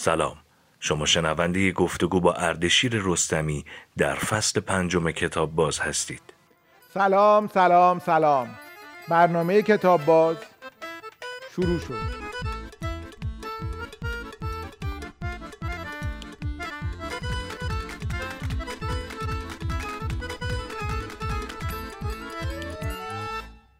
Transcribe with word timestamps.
سلام. 0.00 0.36
شما 0.80 1.06
شنونده 1.06 1.72
گفتگو 1.72 2.20
با 2.20 2.32
اردشیر 2.32 3.00
رستمی 3.04 3.64
در 3.98 4.14
فصل 4.14 4.60
پنجم 4.60 5.10
کتاب 5.10 5.54
باز 5.54 5.80
هستید. 5.80 6.22
سلام 6.94 7.48
سلام 7.48 7.98
سلام. 7.98 8.58
برنامه 9.08 9.62
کتاب 9.62 10.04
باز 10.04 10.36
شروع 11.52 11.78
شد. 11.78 11.94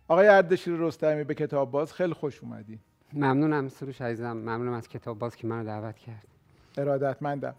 آقای 0.08 0.28
اردشیر 0.28 0.74
رستمی 0.78 1.24
به 1.24 1.34
کتاب 1.34 1.70
باز 1.70 1.92
خیلی 1.92 2.14
خوش 2.14 2.40
اومدی. 2.40 2.78
ممنونم 3.12 3.68
سروش 3.68 4.00
عزیزم. 4.00 4.32
ممنونم 4.32 4.72
از 4.72 4.88
کتاب 4.88 5.18
باز 5.18 5.36
که 5.36 5.46
منو 5.46 5.64
دعوت 5.64 5.96
کرد. 5.96 6.26
ارادتمندم. 6.78 7.54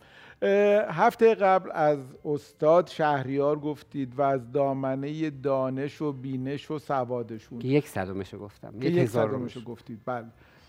هفته 0.89 1.35
قبل 1.35 1.69
از 1.73 1.99
استاد 2.25 2.87
شهریار 2.87 3.59
گفتید 3.59 4.19
و 4.19 4.21
از 4.21 4.51
دامنه 4.51 5.29
دانش 5.29 6.01
و 6.01 6.11
بینش 6.11 6.71
و 6.71 6.79
سوادشون. 6.79 7.59
که 7.59 7.67
یک 7.67 7.87
صدومشو 7.87 8.37
گفتم. 8.37 8.79
که 8.79 8.87
یک 8.87 9.09
صدومشو 9.09 9.63
گفتید. 9.63 9.99
بله. 10.05 10.25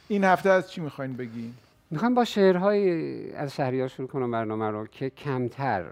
این 0.08 0.24
هفته 0.24 0.50
از 0.50 0.70
چی 0.70 0.80
می‌خواین 0.80 1.16
بگین؟ 1.16 1.54
می‌خوام 1.90 2.14
با 2.14 2.24
شعرهای 2.24 3.32
از 3.32 3.54
شهریار 3.54 3.88
شروع 3.88 4.08
کنم 4.08 4.30
برنامه 4.30 4.70
رو 4.70 4.86
که 4.86 5.10
کمتر 5.10 5.84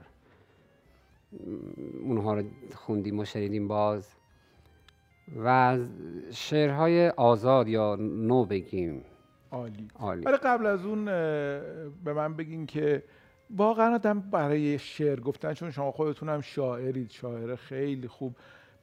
اونها 2.02 2.34
رو 2.34 2.42
خوندیم 2.74 3.18
و 3.18 3.24
شنیدیم 3.24 3.68
باز. 3.68 4.08
و 5.44 5.78
شعرهای 6.32 7.08
آزاد 7.08 7.68
یا 7.68 7.96
نو 8.00 8.44
بگیم. 8.44 9.04
عالی. 9.50 9.88
عالی. 9.98 10.24
ولی 10.24 10.36
قبل 10.36 10.66
از 10.66 10.84
اون 10.84 11.04
به 12.04 12.12
من 12.14 12.34
بگین 12.34 12.66
که 12.66 13.02
واقعا 13.56 13.94
آدم 13.94 14.20
برای 14.20 14.78
شعر 14.78 15.20
گفتن 15.20 15.54
چون 15.54 15.70
شما 15.70 15.92
خودتون 15.92 16.28
هم 16.28 16.40
شاعرید 16.40 17.10
شاعر 17.10 17.56
خیلی 17.56 18.08
خوب 18.08 18.36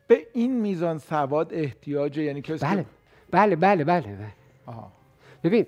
به 0.07 0.27
این 0.33 0.61
میزان 0.61 0.97
سواد 0.97 1.53
احتیاجه؟ 1.53 2.23
یعنی 2.23 2.41
کسی 2.41 2.65
بله. 2.65 2.85
بله 3.31 3.55
بله 3.55 3.83
بله, 3.83 4.01
بله. 4.15 4.33
آها. 4.65 4.91
ببین 5.43 5.65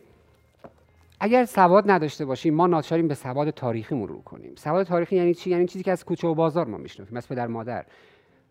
اگر 1.20 1.46
سواد 1.46 1.92
نداشته 1.92 2.26
باشیم 2.26 2.54
ما 2.54 2.68
ناچاریم 2.68 3.08
به 3.08 3.16
سواد 3.16 3.50
تاریخی 3.50 3.96
مرور 3.96 4.22
کنیم. 4.22 4.56
سواد 4.56 4.86
تاریخی 4.86 5.16
یعنی 5.16 5.34
چی؟ 5.34 5.50
یعنی 5.50 5.68
چیزی 5.68 5.84
که 5.84 5.92
از 5.92 6.06
کوچه 6.06 6.28
و 6.28 6.34
بازار 6.34 6.66
ما 6.66 6.78
می‌شناسیم 6.78 7.18
از 7.18 7.28
پدر 7.28 7.48
مادر. 7.48 7.86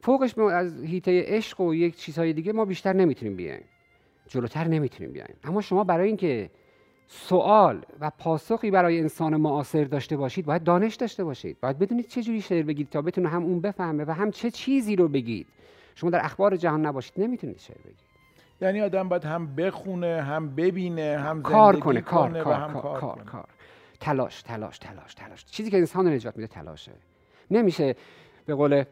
فوقش 0.01 0.39
ما 0.39 0.51
از 0.51 0.83
هیته 0.85 1.25
عشق 1.27 1.61
و 1.61 1.75
یک 1.75 1.97
چیزهای 1.97 2.33
دیگه 2.33 2.53
ما 2.53 2.65
بیشتر 2.65 2.93
نمی‌تونیم 2.93 3.37
بیایم. 3.37 3.65
جلوتر 4.29 4.65
نمی‌تونیم 4.65 5.13
بیایم. 5.13 5.35
اما 5.45 5.61
شما 5.61 5.85
برای 5.85 6.07
اینکه 6.07 6.51
سوال 7.07 7.85
و 8.01 8.11
پاسخی 8.19 8.71
برای 8.71 9.01
انسان 9.01 9.37
معاصر 9.37 9.85
داشته 9.85 10.17
باشید 10.17 10.47
باید 10.47 10.65
دانش 10.65 10.95
داشته 10.95 11.25
باشید. 11.25 11.61
باید 11.61 11.79
بدونید 11.79 12.09
چه 12.09 12.23
جوری 12.23 12.41
شعر 12.41 12.63
بگید 12.63 12.91
تا 12.91 13.03
بتونه 13.03 13.29
هم 13.29 13.43
اون 13.43 13.61
بفهمه 13.61 14.05
و 14.05 14.11
هم 14.11 14.31
چه 14.31 14.51
چیزی 14.51 14.97
رو 14.97 15.09
بگید. 15.09 15.47
شما 15.95 16.11
در 16.11 16.25
اخبار 16.25 16.57
جهان 16.57 16.87
نباشید 16.87 17.13
نمی‌تونید 17.17 17.59
شعر 17.59 17.79
بگید 17.85 18.09
یعنی 18.61 18.81
آدم 18.81 19.09
باید 19.09 19.25
هم 19.25 19.55
بخونه 19.55 20.23
هم 20.23 20.55
ببینه 20.55 21.19
هم 21.19 21.43
کار 21.43 21.73
زندگی 21.73 21.85
کنه 21.85 22.01
کار 22.01 22.29
کنه 22.29 22.41
و 22.41 22.45
کار 22.45 22.55
هم 22.55 22.73
کار 22.73 22.83
کار, 22.83 23.01
کار, 23.01 23.15
کنه. 23.15 23.25
کار. 23.25 23.49
تلاش 24.01 24.43
تلاش 24.43 24.79
تلاش 24.79 25.15
تلاش. 25.15 25.45
چیزی 25.45 25.71
که 25.71 25.77
انسان 25.77 26.07
رو 26.07 26.13
نجات 26.13 26.37
میده 26.37 26.47
تلاشه. 26.47 26.93
نمیشه 27.51 27.97
به 28.47 28.55
قول 28.55 28.85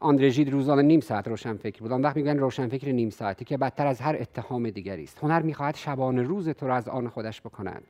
آندره 0.00 0.28
ژید 0.28 0.50
روزانه 0.50 0.82
نیم 0.82 1.00
ساعت 1.00 1.28
روشن 1.28 1.56
فکر 1.56 1.80
بود. 1.80 1.92
آن 1.92 2.02
وقت 2.02 2.16
میگن 2.16 2.38
روشن 2.38 2.68
فکر 2.68 2.92
نیم 2.92 3.10
ساعتی 3.10 3.44
که 3.44 3.56
بدتر 3.56 3.86
از 3.86 4.00
هر 4.00 4.16
اتهام 4.20 4.70
دیگری 4.70 5.04
است. 5.04 5.18
هنر 5.22 5.42
می‌خواهد 5.42 5.76
شبانه 5.76 6.22
روز 6.22 6.48
تو 6.48 6.66
را 6.66 6.76
از 6.76 6.88
آن 6.88 7.08
خودش 7.08 7.40
بکند. 7.40 7.82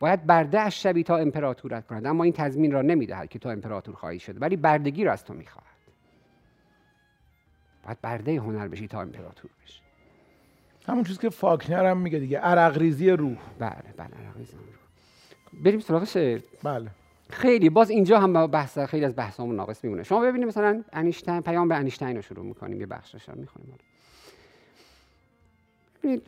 باید 0.00 0.26
برده 0.26 0.60
از 0.60 0.80
شبی 0.80 1.02
تا 1.02 1.16
امپراتورت 1.16 1.86
کند. 1.86 2.06
اما 2.06 2.24
این 2.24 2.32
تضمین 2.32 2.72
را 2.72 2.82
نمی‌دهد 2.82 3.28
که 3.28 3.38
تو 3.38 3.48
امپراتور 3.48 3.94
خواهی 3.94 4.18
شد 4.18 4.42
ولی 4.42 4.56
بردگی 4.56 5.04
را 5.04 5.12
از 5.12 5.24
تو 5.24 5.34
می‌خواهد. 5.34 5.68
باید 7.84 8.00
برده 8.00 8.36
هنر 8.36 8.68
بشی 8.68 8.88
تا 8.88 9.00
امپراتور 9.00 9.50
بشی. 9.64 9.80
همون 10.88 11.04
چیزی 11.04 11.18
که 11.18 11.28
فاکنر 11.30 11.90
هم 11.90 11.96
میگه 11.96 12.18
دیگه. 12.18 12.38
عرق 12.38 12.78
ریزی 12.78 13.10
روح. 13.10 13.38
بله 13.58 13.94
بله 13.96 14.26
عرقیزم 14.26 14.58
رو 14.58 15.62
بریم 15.64 15.80
سراغ 15.80 16.04
شعر 16.04 16.40
بله. 16.62 16.90
خیلی. 17.30 17.70
باز 17.70 17.90
اینجا 17.90 18.20
هم 18.20 18.46
بحث 18.46 18.78
خیلی 18.78 19.04
از 19.04 19.16
بحثامون 19.16 19.56
ناقص 19.56 19.84
میمونه. 19.84 20.02
شما 20.02 20.20
ببینید 20.20 20.48
مثلا 20.48 20.84
انیشتین 20.92 21.40
پیام 21.40 21.68
به 21.68 21.74
انیشتین 21.74 22.16
رو 22.16 22.22
شروع 22.22 22.44
می‌کنیم 22.44 22.80
یه 22.80 22.86
بخشش 22.86 23.28
رو 23.28 23.38
می‌خونیم 23.38 23.78
ببینید 25.98 26.22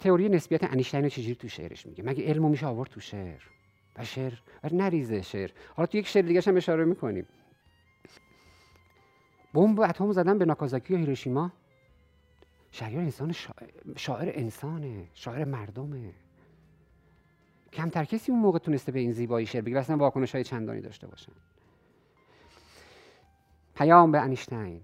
تئوری 0.00 0.28
نسبیت 0.28 0.64
انیشتین 0.64 1.02
رو 1.02 1.08
چجوری 1.08 1.34
تو 1.34 1.48
شعرش 1.48 1.86
میگه؟ 1.86 2.04
مگه 2.04 2.24
علمو 2.24 2.48
میشه 2.48 2.66
آورد 2.66 2.90
تو 2.90 3.00
شعر؟ 3.00 3.42
و 3.96 4.04
شعر 4.04 4.32
و 4.64 4.68
نریزه 4.72 5.22
شعر. 5.22 5.50
حالا 5.76 5.86
تو 5.86 5.98
یک 5.98 6.06
شعر 6.06 6.22
دیگه 6.22 6.40
هم 6.46 6.56
اشاره 6.56 6.84
می‌کنیم. 6.84 7.26
بمب 9.54 9.80
اتم 9.80 10.12
زدن 10.12 10.38
به 10.38 10.44
ناکازاکی 10.44 10.94
و 10.94 10.96
هیروشیما؟ 10.96 11.52
شهریار 12.70 13.02
انسان 13.02 13.34
شاعر 13.96 14.32
انسانه. 14.34 15.08
شاعر 15.14 15.44
مردمه. 15.44 16.12
کمتر 17.74 18.04
کسی 18.04 18.32
اون 18.32 18.40
موقع 18.40 18.58
تونسته 18.58 18.92
به 18.92 19.00
این 19.00 19.12
زیبایی 19.12 19.46
شعر 19.46 19.62
بگه. 19.62 19.78
اصلا 19.78 19.96
واکنش 19.96 20.34
های 20.34 20.44
چندانی 20.44 20.80
داشته 20.80 21.06
باشن. 21.06 21.32
پیام 23.74 24.12
به 24.12 24.20
انیشتین. 24.20 24.80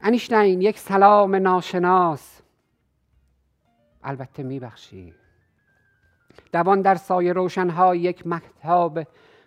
انیشتین 0.00 0.60
یک 0.60 0.78
سلام 0.78 1.36
ناشناس. 1.36 2.40
البته 4.02 4.42
میبخشی. 4.42 5.14
دوان 6.52 6.82
در 6.82 6.94
سایه 6.94 7.32
روشنهای 7.32 7.98
یک 7.98 8.26
مکتاب 8.26 9.00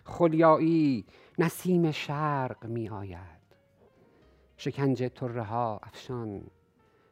خلیایی 0.04 1.04
نسیم 1.38 1.90
شرق 1.90 2.64
می 2.64 2.88
آید 2.88 3.44
شکنج 4.56 5.10
تره 5.14 5.42
ها 5.42 5.80
افشان. 5.82 6.42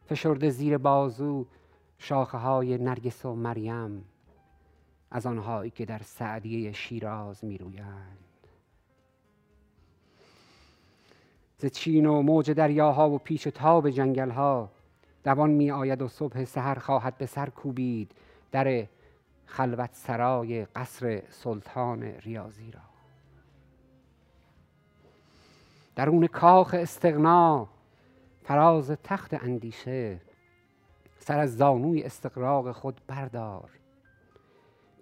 فشرده 0.05 0.49
زیر 0.49 0.77
بازو 0.77 1.47
شاخه 1.97 2.37
های 2.37 2.77
نرگس 2.77 3.25
و 3.25 3.35
مریم. 3.35 4.05
از 5.15 5.25
آنهایی 5.25 5.71
که 5.71 5.85
در 5.85 5.99
سعدیه 5.99 6.71
شیراز 6.71 7.43
می 7.43 7.57
رویند 7.57 8.17
ز 11.57 11.65
چین 11.65 12.05
و 12.05 12.21
موج 12.21 12.51
دریاها 12.51 13.09
و 13.09 13.17
پیچ 13.17 13.47
و 13.47 13.51
تاب 13.51 13.89
جنگلها 13.89 14.71
دوان 15.23 15.49
می 15.49 15.71
آید 15.71 16.01
و 16.01 16.07
صبح 16.07 16.43
سحر 16.43 16.79
خواهد 16.79 17.17
به 17.17 17.25
سر 17.25 17.49
کوبید 17.49 18.11
در 18.51 18.87
خلوت 19.45 19.89
سرای 19.93 20.65
قصر 20.65 21.23
سلطان 21.29 22.03
ریاضی 22.03 22.71
را. 22.71 22.81
درون 25.95 26.27
کاخ 26.27 26.73
استقنا 26.73 27.67
فراز 28.43 28.91
تخت 28.91 29.33
اندیشه 29.33 30.21
سر 31.19 31.39
از 31.39 31.57
زانوی 31.57 32.03
استقراق 32.03 32.71
خود 32.71 33.01
بردار. 33.07 33.69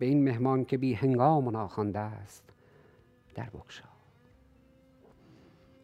به 0.02 0.08
این 0.08 0.24
مهمان 0.24 0.66
که 0.66 0.78
بی 0.78 0.94
هنگام 0.94 1.50
ناخوانده 1.50 2.00
است 2.00 2.44
در 3.36 3.50
بگشا. 3.50 3.90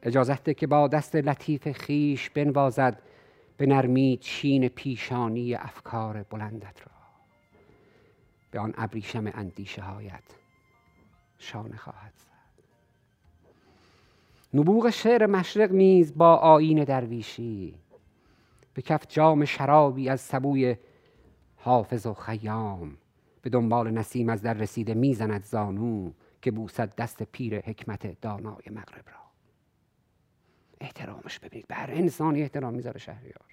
اجازت 0.03 0.43
ده 0.43 0.53
که 0.53 0.67
با 0.67 0.87
دست 0.87 1.15
لطیف 1.15 1.71
خیش 1.71 2.29
بنوازد 2.29 3.01
به 3.57 3.65
نرمی 3.65 4.17
چین 4.21 4.67
پیشانی 4.67 5.55
افکار 5.55 6.23
بلندت 6.23 6.81
را. 6.81 6.91
به 8.51 8.59
آن 8.59 8.73
ابریشم 8.77 9.31
اندیشه 9.33 9.81
هایت 9.81 10.23
شانه 11.37 11.77
خواهد 11.77 12.13
زد. 12.17 12.63
نبوغ 14.53 14.89
شعر 14.89 15.25
مشرق 15.25 15.71
نیز 15.71 16.17
با 16.17 16.35
آیین 16.35 16.83
درویشی 16.83 17.75
به 18.73 18.81
کف 18.81 19.07
جام 19.09 19.45
شرابی 19.45 20.09
از 20.09 20.21
سبوی 20.21 20.75
حافظ 21.55 22.05
و 22.05 22.13
خیام 22.13 22.97
به 23.47 23.51
دنبال 23.51 23.91
نسیم 23.91 24.29
از 24.29 24.41
در 24.41 24.53
رسیده 24.53 24.93
می‌زند 24.93 25.43
زانو 25.43 26.11
که 26.41 26.51
بوسد 26.51 26.95
دست 26.95 27.23
پیر 27.23 27.59
حکمت 27.59 28.21
دانای 28.21 28.63
مغرب 28.71 29.05
را. 29.07 29.19
احترامش 30.81 31.39
ببینید. 31.39 31.65
بر 31.67 31.91
انسانی 31.91 32.41
احترام 32.41 32.73
می‌ذاره 32.73 32.99
شهریار. 32.99 33.45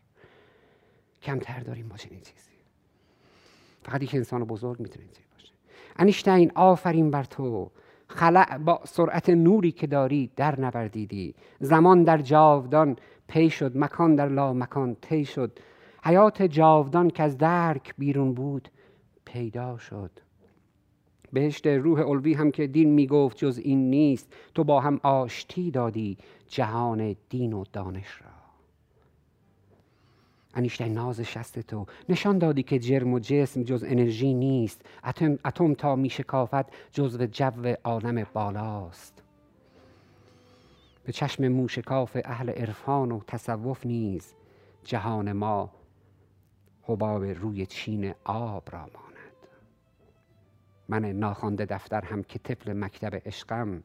کمتر 1.22 1.60
داریم 1.60 1.88
با 1.88 1.96
چنین 1.96 2.20
چیزی. 2.20 2.50
فقط 3.82 4.02
یک 4.02 4.14
انسان 4.14 4.44
بزرگ 4.44 4.80
می‌تونه 4.80 5.04
اینجوری 5.04 5.26
باشه. 5.32 5.52
انیشتین 5.96 6.52
آفرین 6.54 7.10
بر 7.10 7.24
تو. 7.24 7.70
خلع 8.08 8.58
با 8.58 8.80
سرعت 8.84 9.30
نوری 9.30 9.72
که 9.72 9.86
داری 9.86 10.30
در 10.36 10.60
نوردیدی. 10.60 11.34
زمان 11.60 12.04
در 12.04 12.18
جاودان 12.18 12.96
پی 13.28 13.50
شد 13.50 13.76
مکان 13.76 14.14
در 14.14 14.28
لا 14.28 14.52
مکان 14.52 14.94
طی 14.94 15.24
شد. 15.24 15.58
حیات 16.04 16.42
جاودان 16.42 17.10
که 17.10 17.22
از 17.22 17.38
درک 17.38 17.94
بیرون 17.98 18.34
بود 18.34 18.68
پیدا 19.24 19.78
شد. 19.78 20.10
بهشت 21.32 21.66
روح 21.66 22.08
الوی 22.08 22.34
هم 22.34 22.50
که 22.50 22.66
دین 22.66 22.90
می‌گفت 22.90 23.36
جز 23.36 23.60
این 23.64 23.90
نیست 23.90 24.32
تو 24.54 24.64
با 24.64 24.80
هم 24.80 25.00
آشتی 25.02 25.70
دادی 25.70 26.18
جهان 26.48 27.16
دین 27.28 27.52
و 27.52 27.64
دانش 27.72 28.22
را. 28.22 28.30
انیشتین 30.54 30.94
ناز 30.94 31.20
شست 31.20 31.58
تو 31.58 31.86
نشان 32.08 32.38
دادی 32.38 32.62
که 32.62 32.78
جرم 32.78 33.12
و 33.12 33.18
جسم 33.18 33.62
جز 33.62 33.84
انرژی 33.84 34.34
نیست. 34.34 34.82
اتم, 35.04 35.38
اتم 35.44 35.74
تا 35.74 35.96
می 35.96 36.10
شکافت 36.10 36.90
جزو 36.92 37.26
جو 37.26 37.74
عالم 37.84 38.26
بالاست. 38.32 39.22
به 41.04 41.12
چشم 41.12 41.48
موشکاف 41.48 42.16
اهل 42.24 42.50
عرفان 42.50 43.12
و 43.12 43.20
تصوف 43.26 43.86
نیز 43.86 44.34
جهان 44.84 45.32
ما 45.32 45.70
حباب 46.82 47.24
روی 47.24 47.66
چین 47.66 48.14
آب 48.24 48.68
را 48.72 48.78
ماند. 48.78 49.13
من 50.88 51.04
ناخوانده 51.04 51.64
دفتر 51.64 52.04
هم 52.04 52.22
که 52.22 52.38
طفل 52.38 52.72
مکتب 52.72 53.14
عشقم 53.26 53.82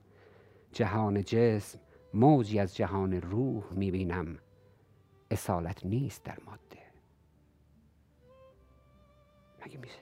جهان 0.72 1.24
جسم 1.24 1.80
موجی 2.14 2.60
از 2.60 2.76
جهان 2.76 3.14
روح 3.14 3.64
می‌بینم. 3.74 4.38
اصالت 5.32 5.86
نیست 5.86 6.24
در 6.24 6.38
ماده. 6.46 6.80
مگه 9.66 9.78
میشه 9.78 10.00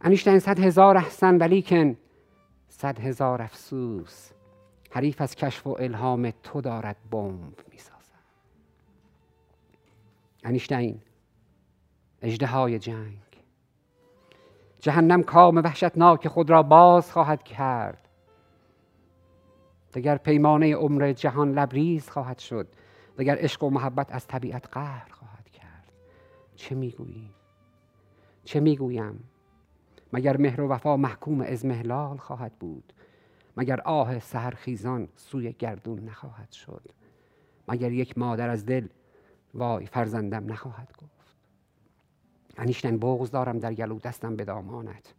انیشتین 0.00 0.38
صد 0.38 0.58
هزار 0.58 0.96
احسن 0.96 1.38
ولیکن 1.38 1.96
صد 2.68 2.98
هزار 2.98 3.42
افسوس. 3.42 4.30
حریف 4.90 5.20
از 5.20 5.34
کشف 5.34 5.66
و 5.66 5.76
الهام 5.78 6.30
تو 6.30 6.60
دارد 6.60 6.96
بمب 7.10 7.58
می‌سازم 7.70 8.18
انیشتین 10.44 11.00
اجده 12.22 12.46
های 12.46 12.78
جنگ. 12.78 13.33
جهنم 14.84 15.22
کام 15.22 15.56
وحشتناک 15.56 16.28
خود 16.28 16.50
را 16.50 16.62
باز 16.62 17.12
خواهد 17.12 17.42
کرد. 17.42 18.08
دگر 19.94 20.16
پیمانه 20.16 20.74
عمر 20.74 21.12
جهان 21.12 21.52
لبریز 21.52 22.10
خواهد 22.10 22.38
شد 22.38 22.68
دگر 23.18 23.36
عشق 23.38 23.62
و 23.62 23.70
محبت 23.70 24.12
از 24.12 24.26
طبیعت 24.26 24.68
قهر 24.72 25.08
خواهد 25.10 25.48
کرد. 25.50 25.92
چه 26.54 26.74
می‌گویی؟ 26.74 27.30
چه 28.44 28.60
می‌گویم؟ 28.60 29.24
مگر 30.12 30.36
مهر 30.36 30.60
و 30.60 30.68
وفا 30.68 30.96
محکوم 30.96 31.40
ازمهلال 31.40 32.16
خواهد 32.16 32.52
بود؟ 32.52 32.92
مگر 33.56 33.80
آه 33.80 34.18
سهرخیزان 34.18 35.08
سوی 35.16 35.52
گردون 35.52 36.04
نخواهد 36.04 36.52
شد؟ 36.52 36.82
مگر 37.68 37.92
یک 37.92 38.18
مادر 38.18 38.48
از 38.48 38.66
دل 38.66 38.88
وای 39.54 39.86
فرزندم 39.86 40.52
نخواهد 40.52 40.92
گفت؟ 41.02 41.13
انیشتن 42.58 42.98
بغز 42.98 43.30
دارم 43.30 43.58
در 43.58 43.74
گلو 43.74 43.98
دستم 43.98 44.36
به 44.36 44.44
دامانت. 44.44 45.14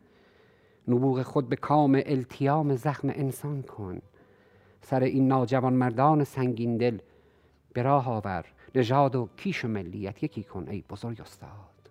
نبوغ 0.87 1.21
خود 1.21 1.49
به 1.49 1.55
کام 1.55 2.01
التیام 2.05 2.75
زخم 2.75 3.09
انسان 3.09 3.61
کن. 3.61 4.01
سر 4.81 5.03
این 5.03 5.27
ناجوان 5.27 5.73
مردان 5.73 6.23
سنگین 6.23 6.77
دل 6.77 6.99
به 7.73 7.81
راه 7.81 8.09
آور. 8.09 8.45
نژاد 8.75 9.15
و 9.15 9.29
کیش 9.37 9.65
و 9.65 9.67
ملیت 9.67 10.23
یکی 10.23 10.43
کن 10.43 10.67
ای 10.69 10.83
بزرگ 10.89 11.21
استاد. 11.21 11.89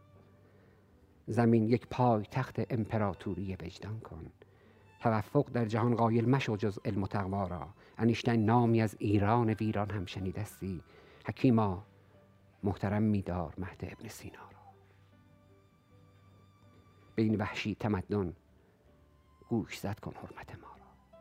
زمین 1.26 1.69
یک 1.69 1.87
پای 1.87 2.25
تخت 2.31 2.61
امپراتوری 2.70 3.56
وجدان 3.62 4.00
کن. 4.00 4.26
توفق 5.00 5.46
در 5.52 5.64
جهان 5.64 5.94
قایل 5.94 6.29
مشو 6.29 6.56
جز 6.56 6.79
علم 6.85 7.02
و 7.02 7.06
تقوا 7.06 7.46
را. 7.46 7.69
انیشتین 7.99 8.44
نامی 8.44 8.82
از 8.82 8.96
ایران 8.99 9.50
ویران 9.50 9.91
هم 9.91 10.06
شنیدستی. 10.06 10.81
حکیما 11.26 11.85
محترم 12.62 13.02
میدار 13.02 13.55
مهد 13.58 13.81
ابن 13.82 14.08
سینا 14.08 14.53
به 17.14 17.22
این 17.22 17.37
وحشی 17.37 17.75
تمدن 17.75 18.37
گوش 19.49 19.78
زد 19.78 20.00
کن 20.00 20.12
حرمت 20.14 20.50
ما 20.62 20.69
را. 20.69 21.19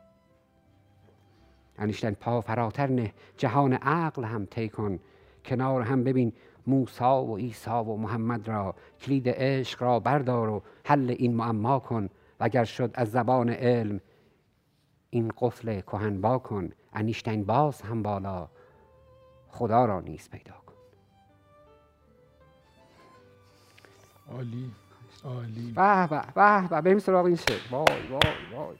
انیشتین 1.78 2.14
پا 2.14 2.40
فراتر 2.40 2.86
نه 2.86 3.14
جهان 3.36 3.72
عقل 3.72 4.24
هم 4.24 4.46
طی 4.46 4.68
کن. 4.68 4.98
کنار 5.44 5.82
هم 5.82 6.04
ببین 6.04 6.32
موسا 6.66 7.24
و 7.24 7.36
عیسی 7.36 7.70
و 7.70 7.96
محمد 7.96 8.48
را. 8.48 8.74
کلید 9.00 9.28
عشق 9.28 9.82
را 9.82 10.00
بردار 10.00 10.48
و 10.48 10.62
حل 10.84 11.14
این 11.18 11.34
معما 11.34 11.78
کن. 11.78 12.04
و 12.04 12.44
اگر 12.44 12.64
شد 12.64 12.90
از 12.94 13.10
زبان 13.10 13.50
علم 13.50 14.00
این 15.10 15.32
قفل 15.38 15.80
کهن 15.80 16.20
با 16.20 16.38
کن. 16.38 16.70
انیشتین 16.92 17.44
باز 17.44 17.82
هم 17.82 18.02
بالا 18.02 18.48
خدا 19.48 19.84
را 19.84 20.00
نیز 20.00 20.30
پیدا 20.30 20.54
کن. 20.66 20.74
عالی. 24.32 24.83
به 25.74 26.06
به 26.06 26.22
به 26.34 26.68
به 26.68 26.80
بریم 26.80 26.98
سراغ 26.98 27.26
این 27.26 27.36
شعر. 27.36 27.60
وای 27.70 27.84
وای 28.10 28.20
وای 28.52 28.76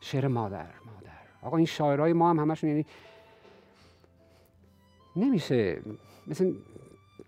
شعر 0.00 0.26
مادر 0.26 0.66
مادر. 0.86 1.18
آقا 1.42 1.56
این 1.56 1.66
شاعرای 1.66 2.12
ما 2.12 2.30
هم 2.30 2.40
همشون 2.40 2.70
یعنی 2.70 2.86
نمیشه 5.16 5.80
مثل 6.26 6.52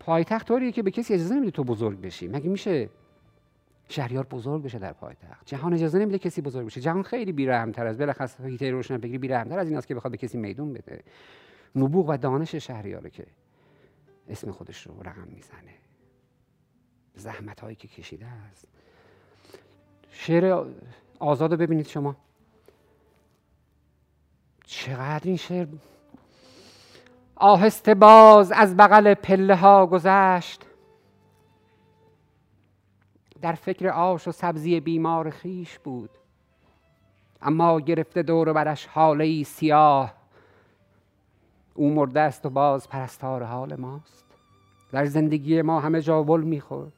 پایتخت 0.00 0.48
طوریه 0.48 0.72
که 0.72 0.82
به 0.82 0.90
کسی 0.90 1.14
اجازه 1.14 1.34
نمیده 1.34 1.50
تو 1.50 1.64
بزرگ 1.64 2.00
بشی. 2.00 2.28
مگه 2.28 2.48
میشه 2.48 2.88
شهریار 3.88 4.24
بزرگ 4.24 4.62
بشه 4.62 4.78
در 4.78 4.92
پایتخت؟ 4.92 5.46
جهان 5.46 5.74
اجازه 5.74 5.98
نمیده 5.98 6.18
کسی 6.18 6.40
بزرگ 6.40 6.66
بشه. 6.66 6.80
جهان 6.80 7.02
خیلی 7.02 7.32
بیرحمتر 7.32 7.86
از 7.86 7.98
بلخص 7.98 8.40
هیته 8.40 8.70
روشن 8.70 8.98
بگیری 8.98 9.18
بیرحمتر 9.18 9.58
از 9.58 9.68
این 9.68 9.76
است 9.76 9.86
که 9.86 9.94
بخواد 9.94 10.10
به 10.10 10.16
کسی 10.18 10.38
میدون 10.38 10.72
بده. 10.72 11.02
نبوغ 11.76 12.08
و 12.08 12.16
دانش 12.16 12.54
شهریاره 12.54 13.10
که 13.10 13.26
اسم 14.28 14.50
خودش 14.50 14.86
رو 14.86 15.02
رقم 15.02 15.28
می‌زنه. 15.34 15.74
زحمت 17.18 17.60
هایی 17.60 17.76
که 17.76 17.88
کشیده 17.88 18.26
است. 18.26 18.68
شعر 20.10 20.64
آزاد 21.18 21.50
رو 21.50 21.56
ببینید 21.56 21.86
شما. 21.86 22.16
چقدر 24.64 25.22
این 25.24 25.36
شعر 25.36 25.66
آهسته 27.36 27.94
باز 27.94 28.52
از 28.52 28.76
بغل 28.76 29.14
پله 29.14 29.56
ها 29.56 29.86
گذشت. 29.86 30.64
در 33.40 33.52
فکر 33.52 33.88
آش 33.88 34.28
و 34.28 34.32
سبزی 34.32 34.80
بیمار 34.80 35.30
خیش 35.30 35.78
بود. 35.78 36.10
اما 37.42 37.80
گرفته 37.80 38.22
دور 38.22 38.52
برش 38.52 38.86
حاله 38.86 39.42
سیاه. 39.42 40.14
او 41.74 41.94
مرده 41.94 42.20
است 42.20 42.46
و 42.46 42.50
باز 42.50 42.88
پرستار 42.88 43.42
حال 43.42 43.76
ماست. 43.76 44.24
در 44.92 45.04
زندگی 45.04 45.62
ما 45.62 45.80
همه 45.80 46.00
جا 46.00 46.24
ول 46.24 46.42
می‌خورد. 46.42 46.92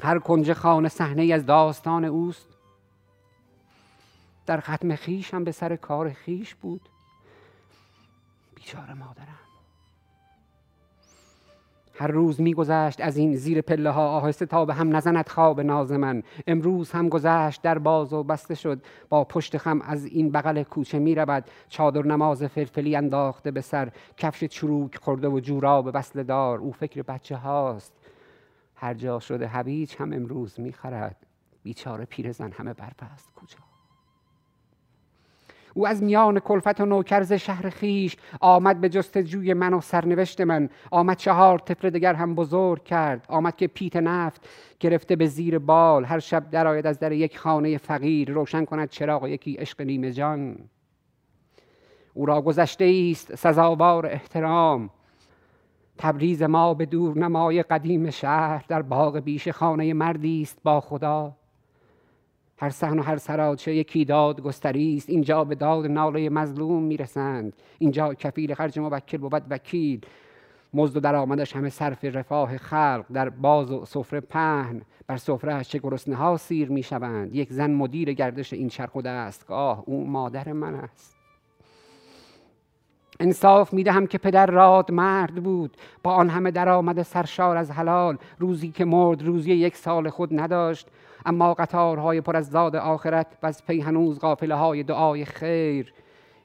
هر 0.00 0.18
کنج 0.18 0.52
خانه 0.52 0.88
صحنه 0.88 1.32
از 1.34 1.46
داستان 1.46 2.04
اوست. 2.04 2.48
در 4.46 4.60
ختم 4.60 4.96
خیش 4.96 5.34
هم 5.34 5.44
به 5.44 5.52
سر 5.52 5.76
کار 5.76 6.10
خیش 6.10 6.54
بود. 6.54 6.80
بیچاره 8.54 8.94
مادرم. 8.94 9.38
هر 11.94 12.06
روز 12.06 12.40
میگذشت 12.40 13.00
از 13.00 13.16
این 13.16 13.36
زیر 13.36 13.60
پله 13.60 13.90
ها 13.90 14.08
آهسته 14.08 14.46
تا 14.46 14.64
به 14.64 14.74
هم 14.74 14.96
نزند 14.96 15.28
خواب 15.28 15.60
ناز 15.60 15.92
من. 15.92 16.22
امروز 16.46 16.90
هم 16.90 17.08
گذشت 17.08 17.62
در 17.62 17.78
باز 17.78 18.12
و 18.12 18.22
بسته 18.22 18.54
شد. 18.54 18.80
با 19.08 19.24
پشت 19.24 19.56
خم 19.56 19.80
از 19.80 20.04
این 20.04 20.30
بغل 20.30 20.62
کوچه 20.62 20.98
می 20.98 21.14
رود. 21.14 21.44
چادر 21.68 22.02
نماز 22.02 22.42
فلفلی 22.42 22.96
انداخته 22.96 23.50
به 23.50 23.60
سر. 23.60 23.90
کفش 24.16 24.44
چروک 24.44 24.96
خورده 24.96 25.28
و 25.28 25.40
جوراب 25.40 25.90
وصل 25.94 26.22
دار 26.22 26.58
او 26.58 26.72
فکر 26.72 27.02
بچه 27.02 27.36
هاست. 27.36 27.97
هر 28.80 28.94
جا 28.94 29.20
شده 29.20 29.48
هویج 29.48 29.94
هم 29.98 30.12
امروز 30.12 30.60
می‌خرد. 30.60 31.16
بیچاره 31.62 32.04
پیرزن 32.04 32.52
همه 32.52 32.74
برپست 32.74 33.32
کجا؟ 33.36 33.58
او 35.74 35.86
از 35.86 36.02
میان 36.02 36.38
کلفت 36.40 36.80
و 36.80 36.86
نوکرز 36.86 37.32
شهر 37.32 37.70
خیش 37.70 38.16
آمد 38.40 38.80
به 38.80 38.88
جستجوی 38.88 39.54
من 39.54 39.74
و 39.74 39.80
سرنوشت 39.80 40.40
من. 40.40 40.68
آمد 40.90 41.16
چهار 41.16 41.58
طفل 41.58 41.90
دگر 41.90 42.14
هم 42.14 42.34
بزرگ 42.34 42.84
کرد. 42.84 43.26
آمد 43.28 43.56
که 43.56 43.66
پیت 43.66 43.96
نفت 43.96 44.48
گرفته 44.80 45.16
به 45.16 45.26
زیر 45.26 45.58
بال. 45.58 46.04
هر 46.04 46.18
شب 46.18 46.50
درآید 46.50 46.86
از 46.86 46.98
در 46.98 47.12
یک 47.12 47.38
خانه 47.38 47.78
فقیر. 47.78 48.30
روشن 48.30 48.64
کند 48.64 48.88
چراغ 48.90 49.26
یکی 49.26 49.54
عشق 49.54 49.80
نیمه 49.80 50.12
جان. 50.12 50.58
او 52.14 52.26
را 52.26 52.42
گذشته 52.42 53.10
است 53.10 53.34
سزاوار 53.34 54.06
احترام. 54.06 54.90
تبریز 55.98 56.42
ما 56.42 56.74
به 56.74 56.86
دور 56.86 57.18
نمای 57.18 57.62
قدیم 57.62 58.10
شهر 58.10 58.64
در 58.68 58.82
باغ 58.82 59.18
بیش 59.18 59.48
خانه 59.48 59.94
مردی 59.94 60.42
است 60.42 60.58
با 60.64 60.80
خدا. 60.80 61.32
هر 62.58 62.70
صحن 62.70 62.98
و 62.98 63.02
هر 63.02 63.16
سراچه 63.16 63.74
یکی 63.74 64.04
داد 64.04 64.40
گستری 64.40 64.96
است. 64.96 65.10
اینجا 65.10 65.44
به 65.44 65.54
داد 65.54 65.86
ناله 65.86 66.28
مظلوم 66.28 66.82
می‌رسند. 66.82 67.52
اینجا 67.78 68.14
کفیل 68.14 68.54
خرج 68.54 68.78
موکل 68.78 69.18
بود 69.18 69.42
وکیل. 69.50 70.00
مزد 70.74 70.96
و 70.96 71.00
درآمدش 71.00 71.56
همه 71.56 71.68
صرف 71.68 72.04
رفاه 72.04 72.58
خلق. 72.58 73.04
در 73.12 73.28
باز 73.28 73.70
و 73.70 73.84
سفره 73.84 74.20
پهن 74.20 74.82
بر 75.06 75.16
سفره 75.16 75.64
چه 75.64 75.78
گرسنه 75.78 76.16
ها 76.16 76.36
سیر 76.36 76.70
می‌شوند. 76.70 77.34
یک 77.34 77.52
زن 77.52 77.70
مدیر 77.70 78.12
گردش 78.12 78.52
این 78.52 78.68
چرخ 78.68 78.94
و 78.94 79.02
دستگاه. 79.02 79.82
او 79.86 80.06
مادر 80.06 80.52
من 80.52 80.74
است. 80.74 81.17
انصاف 83.20 83.72
می‌دهم 83.74 84.06
که 84.06 84.18
پدر 84.18 84.46
راد 84.46 84.92
مرد 84.92 85.34
بود. 85.34 85.76
با 86.02 86.12
آن 86.12 86.28
همه 86.28 86.50
درآمد 86.50 87.02
سرشار 87.02 87.56
از 87.56 87.70
حلال. 87.70 88.16
روزی 88.38 88.68
که 88.68 88.84
مرد 88.84 89.22
روزی 89.22 89.52
یک 89.52 89.76
سال 89.76 90.10
خود 90.10 90.40
نداشت. 90.40 90.88
اما 91.26 91.54
قطارهای 91.54 92.20
پر 92.20 92.36
از 92.36 92.50
زاد 92.50 92.76
آخرت 92.76 93.26
و 93.42 93.46
از 93.46 93.66
پی 93.66 93.80
هنوز 93.80 94.18
قافله 94.18 94.54
های 94.54 94.82
دعای 94.82 95.24
خیر. 95.24 95.92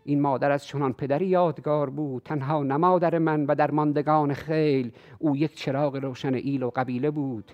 این 0.05 0.21
مادر 0.21 0.51
از 0.51 0.65
چنان 0.65 0.93
پدری 0.93 1.25
یادگار 1.25 1.89
بود. 1.89 2.23
تنها 2.23 2.63
نه 2.63 2.77
مادر 2.77 3.17
من 3.17 3.45
و 3.45 3.55
در 3.55 3.71
ماندگان 3.71 4.33
خیل. 4.33 4.91
او 5.19 5.37
یک 5.37 5.55
چراغ 5.55 5.95
روشن 5.95 6.33
ایل 6.33 6.63
و 6.63 6.69
قبیله 6.75 7.11
بود. 7.11 7.51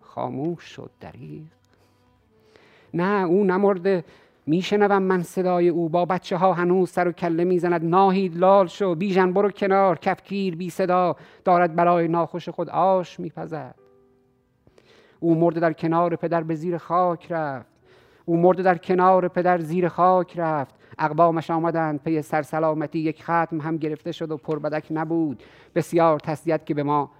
خاموش 0.00 0.62
شد 0.64 0.90
دریغ. 1.00 1.42
نه 2.94 3.26
او 3.26 3.44
نمرده 3.44 4.04
میشنوم 4.46 5.02
من 5.02 5.22
صدای 5.22 5.68
او. 5.68 5.88
با 5.88 6.04
بچه 6.04 6.36
ها 6.36 6.52
هنوز 6.52 6.90
سر 6.90 7.08
و 7.08 7.12
کله 7.12 7.44
می‌زند. 7.44 7.84
ناهید 7.84 8.36
لال 8.36 8.66
شو. 8.66 8.94
بیژن 8.94 9.32
برو 9.32 9.50
کنار. 9.50 9.98
کفگیر 9.98 10.56
بی 10.56 10.70
صدا. 10.70 11.16
دارد 11.44 11.74
برای 11.74 12.08
ناخوش 12.08 12.48
خود 12.48 12.70
آش 12.70 13.20
میپزد. 13.20 13.74
او 15.20 15.34
مرده 15.34 15.60
در 15.60 15.72
کنار 15.72 16.16
پدر 16.16 16.42
به 16.42 16.54
زیر 16.54 16.78
خاک 16.78 17.32
رفت. 17.32 17.66
او 18.24 18.36
مرده 18.36 18.62
در 18.62 18.78
کنار 18.78 19.28
پدر 19.28 19.58
زیر 19.58 19.88
خاک 19.88 20.38
رفت. 20.38 20.74
اقوامش 20.98 21.50
آمدند 21.50 22.02
پی 22.02 22.22
سرسلامتی. 22.22 22.98
یک 22.98 23.22
ختم 23.22 23.60
هم 23.60 23.76
گرفته 23.76 24.12
شد 24.12 24.30
و 24.30 24.36
پربدک 24.36 24.86
نبود. 24.90 25.42
بسیار 25.74 26.18
تسلیت 26.18 26.66
که 26.66 26.74
به 26.74 26.82
ما 26.82 27.10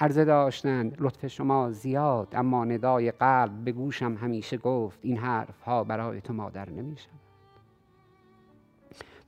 عرضه 0.00 0.24
داشتند 0.24 0.96
لطف 0.98 1.26
شما 1.26 1.70
زیاد 1.70 2.28
اما 2.32 2.64
ندای 2.64 3.10
قلب 3.10 3.64
به 3.64 3.72
گوشم 3.72 4.14
همیشه 4.14 4.56
گفت 4.56 4.98
این 5.02 5.16
حرف 5.16 5.60
ها 5.60 5.84
برای 5.84 6.20
تو 6.20 6.32
مادر 6.32 6.70
نمیشن 6.70 7.10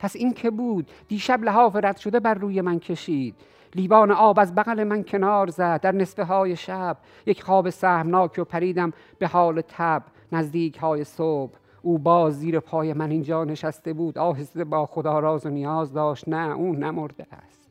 پس 0.04 0.16
این 0.16 0.32
که 0.32 0.50
بود 0.50 0.90
دیشب 1.08 1.44
لحاف 1.44 1.76
رد 1.76 1.96
شده 1.96 2.20
بر 2.20 2.34
روی 2.34 2.60
من 2.60 2.78
کشید. 2.78 3.34
لیوان 3.74 4.10
آب 4.10 4.38
از 4.38 4.54
بغل 4.54 4.84
من 4.84 5.02
کنار 5.02 5.46
زد 5.46 5.80
در 5.80 5.92
نصفه 5.92 6.24
های 6.24 6.56
شب. 6.56 6.96
یک 7.26 7.42
خواب 7.42 7.70
سهمناک 7.70 8.38
و 8.38 8.44
پریدم 8.44 8.92
به 9.18 9.26
حال 9.26 9.60
تب 9.68 10.02
نزدیک 10.32 10.76
های 10.76 11.04
صبح. 11.04 11.52
او 11.82 11.98
باز 11.98 12.38
زیر 12.38 12.60
پای 12.60 12.92
من 12.92 13.10
اینجا 13.10 13.44
نشسته 13.44 13.92
بود 13.92 14.18
آهسته 14.18 14.64
با 14.64 14.86
خدا 14.86 15.18
راز 15.18 15.46
و 15.46 15.48
نیاز 15.48 15.92
داشت. 15.92 16.28
نه 16.28 16.54
او 16.54 16.72
نمرده 16.72 17.26
است. 17.30 17.63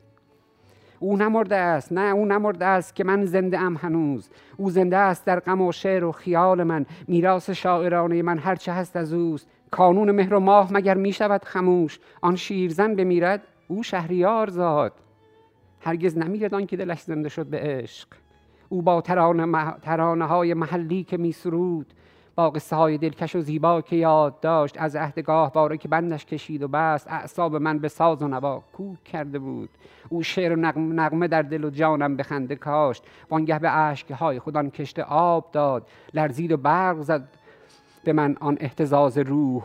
او 0.98 1.16
نمرده 1.16 1.56
است 1.56 1.92
نه 1.92 2.14
او 2.14 2.26
نمرده 2.26 2.64
است 2.64 2.94
که 2.94 3.04
من 3.04 3.24
زنده 3.24 3.58
ام 3.58 3.76
هنوز. 3.76 4.30
او 4.56 4.70
زنده 4.70 4.96
است 4.96 5.24
در 5.24 5.40
غم 5.40 5.60
و 5.60 5.72
شعر 5.72 6.04
و 6.04 6.12
خیال 6.12 6.62
من. 6.62 6.86
میراث 7.08 7.50
شاعرانه 7.50 8.22
من 8.22 8.38
هرچه 8.38 8.72
هست 8.72 8.96
از 8.96 9.12
اوست. 9.12 9.48
کانون 9.70 10.10
مهر 10.10 10.34
و 10.34 10.40
ماه 10.40 10.72
مگر 10.72 10.94
می 10.94 11.12
شود 11.12 11.44
خموش؟ 11.44 11.98
آن 12.22 12.36
شیرزن 12.36 12.94
بمیرد 12.94 13.42
او 13.68 13.82
شهریار 13.82 14.50
زاد. 14.50 14.92
هرگز 15.80 16.18
نمیرد 16.18 16.54
آن 16.54 16.66
که 16.66 16.76
دلش 16.76 17.00
زنده 17.00 17.28
شد 17.28 17.46
به 17.46 17.58
عشق. 17.60 18.08
او 18.68 18.82
با 18.82 19.00
ترانه, 19.00 19.74
ترانه 19.82 20.24
های 20.24 20.54
محلی 20.54 21.04
که 21.04 21.16
می 21.16 21.32
سرود 21.32 21.94
با 22.36 22.50
قصه 22.50 22.76
های 22.76 22.98
دلکش 22.98 23.36
و 23.36 23.40
زیبا 23.40 23.80
که 23.80 23.96
یاد 23.96 24.40
داشت 24.40 24.80
از 24.80 24.96
عهدگاه 24.96 25.52
باره 25.52 25.76
که 25.76 25.88
بندش 25.88 26.24
کشید 26.24 26.62
و 26.62 26.68
بست 26.68 27.06
اعصاب 27.10 27.56
من 27.56 27.78
به 27.78 27.88
ساز 27.88 28.22
و 28.22 28.28
نوا 28.28 28.62
کوک 28.72 29.04
کرده 29.04 29.38
بود. 29.38 29.70
او 30.08 30.22
شعر 30.22 30.52
و 30.52 30.56
نغمه 30.76 31.28
در 31.28 31.42
دل 31.42 31.64
و 31.64 31.70
جانم 31.70 32.16
به 32.16 32.22
خنده 32.22 32.56
کاشت. 32.56 33.04
وانگه 33.30 33.58
به 33.58 33.96
های 34.14 34.38
خودان 34.38 34.70
کشته 34.70 35.02
آب 35.02 35.50
داد. 35.52 35.86
لرزید 36.14 36.52
و 36.52 36.56
برق 36.56 37.00
زد 37.00 37.28
به 38.04 38.12
من 38.12 38.36
آن 38.40 38.56
احتزاز 38.60 39.18
روح. 39.18 39.64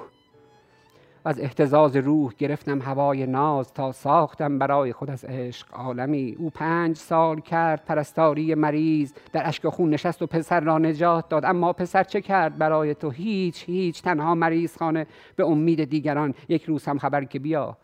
از 1.25 1.39
احتزاز 1.39 1.95
روح 1.95 2.33
گرفتم 2.37 2.81
هوای 2.81 3.25
ناز 3.25 3.73
تا 3.73 3.91
ساختم 3.91 4.59
برای 4.59 4.93
خود 4.93 5.09
از 5.09 5.25
عشق 5.25 5.67
عالمی. 5.73 6.35
او 6.39 6.49
پنج 6.49 6.97
سال 6.97 7.39
کرد 7.39 7.85
پرستاری 7.85 8.55
مریض 8.55 9.13
در 9.31 9.47
اشک 9.47 9.67
خون 9.67 9.89
نشست 9.89 10.21
و 10.21 10.27
پسر 10.27 10.59
را 10.59 10.77
نجات 10.77 11.29
داد. 11.29 11.45
اما 11.45 11.73
پسر 11.73 12.03
چه 12.03 12.21
کرد؟ 12.21 12.57
برای 12.57 12.95
تو 12.95 13.09
هیچ 13.09 13.63
هیچ 13.63 14.01
تنها 14.01 14.35
مریض 14.35 14.77
خانه. 14.77 15.07
به 15.35 15.45
امید 15.45 15.83
دیگران 15.83 16.33
یک 16.49 16.63
روز 16.63 16.85
هم 16.85 16.97
خبر 16.97 17.23
که 17.23 17.39
بیا. 17.39 17.77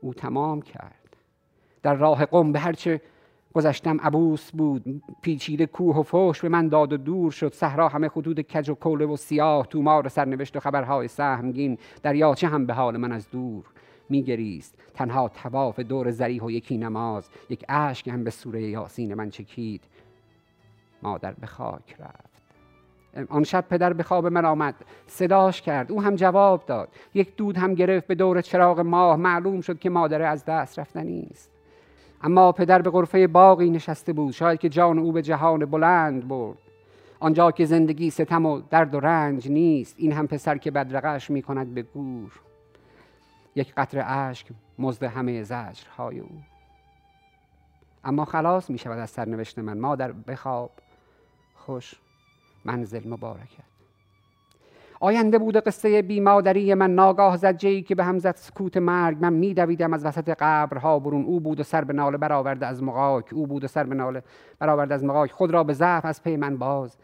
او 0.00 0.14
تمام 0.14 0.62
کرد. 0.62 1.16
در 1.82 1.94
راه 1.94 2.24
قم 2.24 2.52
به 2.52 2.58
هرچه 2.58 3.00
گذشتم 3.56 4.00
عبوس 4.00 4.50
بود 4.50 5.02
پیچیده 5.22 5.66
کوه 5.66 5.96
و 5.96 6.02
فوش 6.02 6.40
به 6.40 6.48
من 6.48 6.68
داد 6.68 6.92
و 6.92 6.96
دور 6.96 7.30
شد. 7.30 7.52
صحرا 7.52 7.88
همه 7.88 8.08
خطوط 8.08 8.40
کج 8.40 8.70
و 8.70 8.74
کوله 8.74 9.06
و 9.06 9.16
سیاه 9.16 9.66
تومار 9.66 10.08
سرنوشت 10.08 10.56
و 10.56 10.60
خبرهای 10.60 11.08
سهمگین. 11.08 11.78
دریاچه 12.02 12.48
هم 12.48 12.66
به 12.66 12.74
حال 12.74 12.96
من 12.96 13.12
از 13.12 13.30
دور 13.30 13.64
میگریست. 14.08 14.78
تنها 14.94 15.28
تواف 15.28 15.80
دور 15.80 16.10
زریح 16.10 16.42
و 16.42 16.50
یکی 16.50 16.78
نماز. 16.78 17.28
یک 17.50 17.64
اشک 17.68 18.08
هم 18.08 18.24
به 18.24 18.30
سوره 18.30 18.62
یاسین 18.62 19.14
من 19.14 19.30
چکید. 19.30 19.84
مادر 21.02 21.32
به 21.32 21.46
خاک 21.46 21.96
رفت. 22.00 22.42
آن 23.28 23.44
شب 23.44 23.64
پدر 23.70 23.92
به 23.92 24.02
خواب 24.02 24.26
من 24.26 24.44
آمد. 24.44 24.74
صداش 25.06 25.62
کرد. 25.62 25.92
او 25.92 26.02
هم 26.02 26.14
جواب 26.14 26.66
داد. 26.66 26.88
یک 27.14 27.36
دود 27.36 27.56
هم 27.56 27.74
گرفت 27.74 28.06
به 28.06 28.14
دور 28.14 28.40
چراغ 28.40 28.80
ماه. 28.80 29.16
معلوم 29.16 29.60
شد 29.60 29.78
که 29.78 29.90
مادر 29.90 30.22
از 30.22 30.44
دست 30.44 30.78
رفتنی 30.78 31.28
است. 31.30 31.55
اما 32.26 32.52
پدر 32.52 32.82
به 32.82 32.90
غرفه 32.90 33.26
باقی 33.26 33.70
نشسته 33.70 34.12
بود. 34.12 34.32
شاید 34.32 34.60
که 34.60 34.68
جان 34.68 34.98
او 34.98 35.12
به 35.12 35.22
جهان 35.22 35.64
بلند 35.64 36.28
برد. 36.28 36.58
آنجا 37.20 37.50
که 37.50 37.64
زندگی 37.64 38.10
ستم 38.10 38.46
و 38.46 38.60
درد 38.70 38.94
و 38.94 39.00
رنج 39.00 39.48
نیست 39.48 39.94
این 39.98 40.12
هم 40.12 40.26
پسر 40.26 40.58
که 40.58 40.70
بدرقش 40.70 41.30
می 41.30 41.42
کند 41.42 41.74
به 41.74 41.82
گور. 41.82 42.32
یک 43.54 43.74
قطر 43.74 44.04
اشک 44.06 44.46
مزد 44.78 45.02
همه 45.02 45.42
زجرهای 45.42 46.20
او. 46.20 46.42
اما 48.04 48.24
خلاص 48.24 48.70
می 48.70 48.78
شود 48.78 48.98
از 48.98 49.10
سرنوشت 49.10 49.58
من. 49.58 49.78
مادر 49.78 50.12
بخواب. 50.12 50.70
خوش. 51.54 51.94
منزل 52.64 53.08
مبارکت. 53.08 53.75
آینده 55.00 55.38
بوده 55.38 55.60
قصه 55.60 56.02
بیمادری 56.02 56.74
من 56.74 56.94
ناگاه 56.94 57.36
زد 57.36 57.56
جایی 57.56 57.82
که 57.82 57.94
به 57.94 58.04
هم 58.04 58.18
زد 58.18 58.36
سکوت 58.36 58.76
مرگ. 58.76 59.16
من 59.20 59.32
میدویدم 59.32 59.92
از 59.92 60.06
وسط 60.06 60.36
قبرها 60.38 60.98
برون. 60.98 61.24
او 61.24 61.40
بود 61.40 61.60
و 61.60 61.62
سر 61.62 61.84
به 61.84 61.92
ناله 61.92 62.16
برآورده 62.16 62.66
از 62.66 62.82
مقاک 62.82 63.32
او 63.32 63.46
بود 63.46 63.64
و 63.64 63.66
سر 63.66 63.84
به 63.84 63.94
ناله 63.94 64.22
برآورده 64.58 64.94
از 64.94 65.04
مقاک 65.04 65.32
خود 65.32 65.50
را 65.50 65.64
به 65.64 65.72
ضعف 65.72 66.04
از 66.04 66.22
پی 66.22 66.36
من 66.36 66.56
باز 66.56 66.96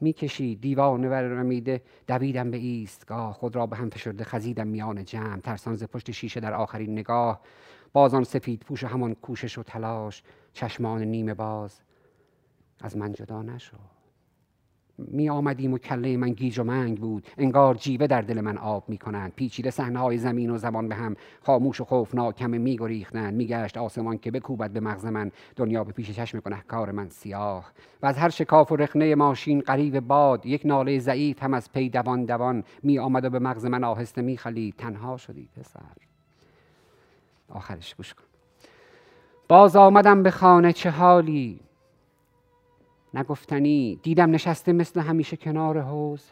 می‌کشید. 0.00 0.60
دیوانه 0.60 1.08
و 1.08 1.12
رمیده 1.12 1.82
دویدم 2.06 2.50
به 2.50 2.56
ایستگاه. 2.56 3.32
خود 3.32 3.56
را 3.56 3.66
به 3.66 3.76
هم 3.76 3.90
فشرده 3.90 4.24
خزیدم 4.24 4.66
میان 4.66 5.04
جمع. 5.04 5.40
ترسان 5.40 5.76
ز 5.76 5.84
پشت 5.84 6.10
شیشه 6.10 6.40
در 6.40 6.54
آخرین 6.54 6.92
نگاه. 6.92 7.40
بازان 7.92 8.24
سفید 8.24 8.60
پوش 8.60 8.84
و 8.84 8.86
همان 8.86 9.14
کوشش 9.14 9.58
و 9.58 9.62
تلاش. 9.62 10.22
چشمان 10.52 11.02
نیمه 11.02 11.34
باز. 11.34 11.80
از 12.80 12.96
من 12.96 13.12
جدا 13.12 13.42
نشد 13.42 13.99
می 15.08 15.30
آمدیم 15.30 15.72
و 15.72 15.78
کله 15.78 16.16
من 16.16 16.30
گیج 16.30 16.58
و 16.58 16.64
منگ 16.64 16.98
بود. 16.98 17.26
انگار 17.38 17.74
جیوه 17.74 18.06
در 18.06 18.22
دل 18.22 18.40
من 18.40 18.58
آب 18.58 18.88
می 18.88 18.98
کنند 18.98 19.32
پیچیده 19.36 19.70
صحنه 19.70 19.98
های 19.98 20.18
زمین 20.18 20.50
و 20.50 20.58
زمان 20.58 20.88
به 20.88 20.94
هم 20.94 21.16
خاموش 21.42 21.80
و 21.80 21.84
خوفناک 21.84 22.42
همه 22.42 22.58
می 22.58 22.76
گریختند 22.76 23.34
می 23.34 23.46
گشت 23.46 23.76
آسمان 23.76 24.18
که 24.18 24.30
بکوبد 24.30 24.70
به 24.70 24.80
مغز 24.80 25.06
من. 25.06 25.30
دنیا 25.56 25.84
به 25.84 25.92
پیش 25.92 26.10
چشم 26.10 26.40
کار 26.40 26.90
من 26.90 27.08
سیاه. 27.08 27.72
و 28.02 28.06
از 28.06 28.18
هر 28.18 28.28
شکاف 28.28 28.72
و 28.72 28.76
رخنه 28.76 29.14
ماشین 29.14 29.60
قریب 29.60 30.00
باد 30.00 30.46
یک 30.46 30.62
ناله 30.64 30.98
ضعیف 30.98 31.42
هم 31.42 31.54
از 31.54 31.72
پی 31.72 31.88
دوان 31.88 32.24
دوان 32.24 32.64
می 32.82 32.98
آمد 32.98 33.24
و 33.24 33.30
به 33.30 33.38
مغز 33.38 33.66
من 33.66 33.84
آهسته 33.84 34.22
می 34.22 34.36
خلید 34.36 34.74
تنها 34.76 35.16
شدی 35.16 35.48
پسر. 35.56 35.80
آخرش 37.48 37.94
گوش 37.94 38.14
کن. 38.14 38.24
باز 39.48 39.76
آمدم 39.76 40.22
به 40.22 40.30
خانه 40.30 40.72
چه 40.72 40.90
حالی؟ 40.90 41.60
نگفتنی. 43.14 44.00
دیدم 44.02 44.30
نشسته 44.30 44.72
مثل 44.72 45.00
همیشه 45.00 45.36
کنار 45.36 45.80
حوز 45.80 46.30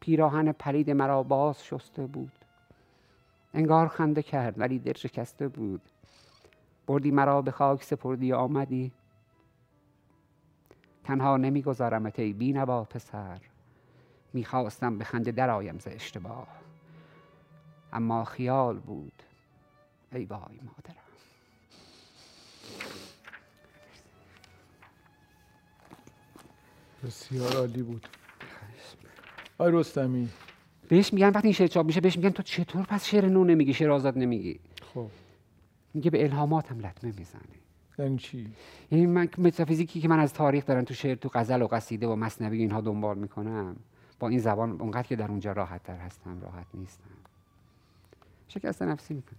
پیراهن 0.00 0.52
پرید 0.52 0.90
مرا 0.90 1.22
باز 1.22 1.64
شسته 1.64 2.06
بود. 2.06 2.32
انگار 3.54 3.88
خنده 3.88 4.22
کرد 4.22 4.60
ولی 4.60 4.78
دل 4.78 4.92
شکسته 4.92 5.48
بود. 5.48 5.80
بردی 6.86 7.10
مرا 7.10 7.42
به 7.42 7.50
خاک 7.50 7.82
سپردی 7.84 8.32
آمدی؟ 8.32 8.92
تنها 11.04 11.36
نمیگذارمت 11.36 12.18
ای 12.18 12.32
بینوا 12.32 12.84
پسر. 12.84 13.40
می‌خواستم 14.32 14.98
به 14.98 15.04
خنده 15.04 15.32
درآیم 15.32 15.78
ز 15.78 15.88
اشتباه. 15.90 16.46
اما 17.92 18.24
خیال 18.24 18.78
بود. 18.78 19.22
ای 20.12 20.24
وای 20.24 20.60
مادرم. 20.62 21.10
بسیار 27.04 27.56
عالی 27.56 27.82
بود. 27.82 28.08
آی 29.58 29.70
رستمی. 29.72 30.28
بهش 30.88 31.12
میگن 31.12 31.28
وقتی 31.28 31.46
این 31.46 31.52
شعر 31.52 31.66
چاپ 31.66 31.86
میشه 31.86 32.00
بهش 32.00 32.16
میگن 32.16 32.30
تو 32.30 32.42
چطور 32.42 32.82
پس 32.82 33.06
شعر 33.06 33.26
نو 33.28 33.44
نمیگی 33.44 33.74
شعر 33.74 33.90
آزاد 33.90 34.18
نمیگی؟ 34.18 34.60
خب. 34.94 35.06
میگه 35.94 36.10
به 36.10 36.24
الهامات 36.24 36.70
هم 36.70 36.78
لطمه 36.78 37.12
می‌زنه. 37.18 37.42
یعنی 37.98 38.18
چی؟ 38.18 38.52
یعنی 38.90 39.06
من 39.06 39.28
متافیزیکی 39.38 40.00
که 40.00 40.08
من 40.08 40.18
از 40.18 40.32
تاریخ 40.32 40.66
دارم 40.66 40.84
تو 40.84 40.94
شعر 40.94 41.14
تو 41.14 41.30
غزل 41.34 41.62
و 41.62 41.66
قصیده 41.66 42.06
و 42.06 42.16
مصنوی 42.16 42.58
اینها 42.58 42.80
دنبال 42.80 43.18
می‌کنم 43.18 43.76
با 44.18 44.28
این 44.28 44.38
زبان 44.38 44.80
اونقدر 44.80 45.08
که 45.08 45.16
در 45.16 45.28
اونجا 45.28 45.52
راحت 45.52 45.82
تر 45.82 45.96
هستم 45.96 46.40
راحت 46.40 46.66
نیستم. 46.74 47.04
شکست 48.48 48.82
نفسی 48.82 49.14
می‌کنه. 49.14 49.38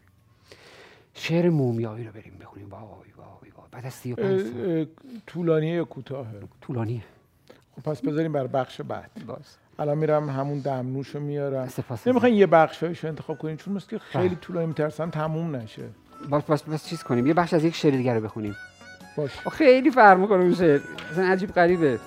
شعر 1.14 1.50
مومیایی 1.50 2.06
رو 2.06 2.12
بریم 2.12 2.38
بخونیم. 2.42 2.70
وای 2.70 2.82
وای 3.18 3.52
وای 3.52 3.68
بعد 3.72 3.86
از 3.86 3.94
35 3.94 4.88
طولانیه 5.28 5.76
یا 5.76 5.86
کوتاهه؟ 5.86 6.40
طولانیه. 6.62 7.04
خب 7.76 7.92
پس 7.92 8.02
بذاریم 8.02 8.32
بر 8.32 8.48
بخش 8.48 8.82
بعد. 8.82 9.12
باز. 9.28 9.58
الان 9.80 9.98
میرم 9.98 10.30
همون 10.30 10.60
دمنوش 10.60 11.08
رو 11.08 11.22
میارم. 11.22 11.70
نمی‌خواین 12.06 12.36
یه 12.36 12.48
بخشایشو 12.48 13.08
انتخاب 13.08 13.38
کنین 13.38 13.58
چون 13.58 13.74
مثل 13.74 13.88
که 13.88 14.00
خیلی 14.00 14.36
طولانی 14.36 14.66
میترسن 14.66 15.10
تموم 15.10 15.56
نشه. 15.56 15.84
باش 16.30 16.44
باش 16.44 16.64
باش 16.64 16.84
چیز 16.84 17.04
کنیم؟ 17.04 17.28
یه 17.28 17.34
بخش 17.34 17.54
از 17.54 17.64
یک 17.64 17.76
شعر 17.76 17.92
دیگر 17.92 18.16
رو 18.16 18.22
بخونیم. 18.22 18.56
باش. 19.18 19.32
خیلی 19.52 19.92
فرق 19.92 20.18
می‌کنه 20.18 20.40
اون 20.42 20.54
شعر. 20.54 20.82
اصلا 21.12 21.26
عجیب 21.26 21.52
غریبه. 21.52 22.00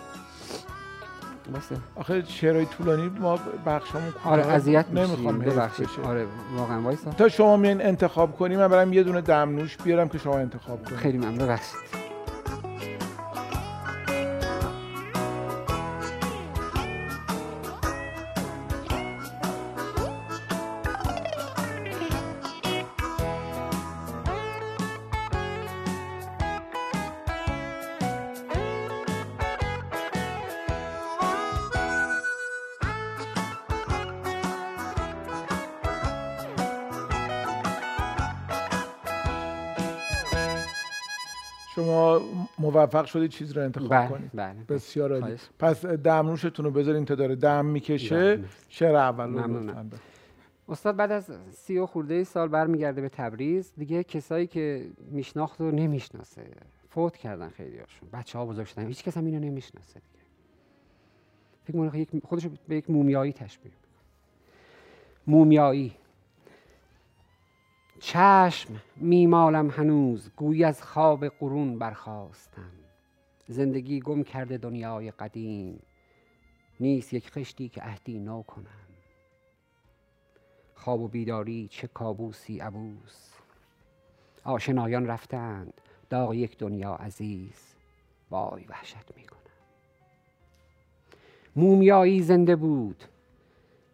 واسه 1.53 1.77
آخه 1.97 2.25
شعرهای 2.25 2.67
طولانی 2.67 3.09
ما 3.09 3.39
بخشامون 3.67 4.13
آره 4.25 4.47
اذیت 4.47 4.87
نمی‌خوام 4.93 5.39
ببخشید. 5.39 5.89
آره 6.05 6.27
واقعا 6.57 6.81
وایسا. 6.81 7.11
تا 7.11 7.29
شما 7.29 7.57
میان 7.57 7.81
انتخاب 7.81 8.37
کنیم 8.37 8.59
من 8.59 8.69
برم 8.69 8.93
یه 8.93 9.03
دونه 9.03 9.21
دمنوش 9.21 9.77
بیارم 9.77 10.09
که 10.09 10.19
شما 10.19 10.39
انتخاب 10.39 10.85
کنید 10.85 10.99
خیلی 10.99 11.19
ممنون. 11.19 11.39
ببخشید. 11.39 12.04
موفق 42.75 43.05
شدید 43.05 43.31
چیز 43.31 43.53
رو 43.53 43.63
انتخاب 43.63 43.89
بله 43.89 44.09
کنید 44.09 44.31
بله 44.35 44.65
بسیار 44.69 45.21
عالی. 45.21 45.37
پس 45.59 45.87
دمنوشتون 45.87 46.65
رو 46.65 46.71
بذارین 46.71 47.05
تا 47.05 47.15
داره 47.15 47.37
دم 47.37 47.67
می‌کشه. 47.67 48.37
بله. 48.37 48.45
شعر 48.69 48.97
اول 48.97 49.35
رو. 49.35 49.75
استاد 50.69 50.97
بعد 50.97 51.13
از 51.13 51.31
سی 51.51 51.79
و 51.79 51.87
خورده 51.87 52.25
سال 52.25 52.49
برمیگرده 52.49 53.01
به 53.01 53.09
تبریز. 53.09 53.73
دیگه 53.77 54.05
کسایی 54.05 54.47
که 54.47 54.87
میشناخت 55.11 55.61
رو 55.61 55.71
نمی‌شناسه. 55.71 56.43
فوت 56.89 57.17
کردن 57.17 57.49
خیلی 57.49 57.79
هاشون 57.79 58.09
بچه 58.13 58.39
ها 58.39 58.47
بزرگ 58.47 58.67
شدن 58.67 58.87
هیچ 58.87 59.05
کس 59.05 59.17
هم 59.17 59.25
اینو 59.25 59.41
نمی‌شناسه 59.41 60.01
دیگه. 60.01 60.25
فکر 61.65 61.77
می‌کنه 61.77 62.01
یک 62.01 62.09
خودش 62.25 62.47
به 62.69 62.77
یک 62.77 62.91
مومیایی 62.91 63.33
تشبیه. 63.33 63.73
مومیایی. 65.27 65.93
چشم 68.07 68.81
میمالم 68.97 69.71
هنوز 69.71 70.31
گویی 70.37 70.65
از 70.65 70.83
خواب 70.83 71.29
قرون 71.29 71.79
برخواستم 71.79 72.71
زندگی 73.49 74.01
گم 74.01 74.23
کرده 74.23 74.59
دنیای 74.59 75.11
قدیم 75.11 75.83
نیست 76.81 77.13
یک 77.13 77.31
خشتی 77.31 77.69
که 77.69 77.83
عهدی 77.83 78.19
نو 78.19 78.43
کنم 78.43 78.89
خواب 80.75 81.01
و 81.01 81.09
بیداری 81.09 81.69
چه 81.71 81.87
کابوسی 81.87 82.59
عبوس. 82.59 83.33
آشنایان 84.45 85.07
رفتند 85.07 85.81
داغ 86.11 86.35
یک 86.35 86.59
دنیا 86.59 86.95
عزیز. 86.95 87.75
وای 88.31 88.65
وحشت 88.69 89.17
می 89.17 89.25
کنم 89.25 89.41
مومیایی 91.57 92.23
زنده 92.23 92.57
بود. 92.57 93.05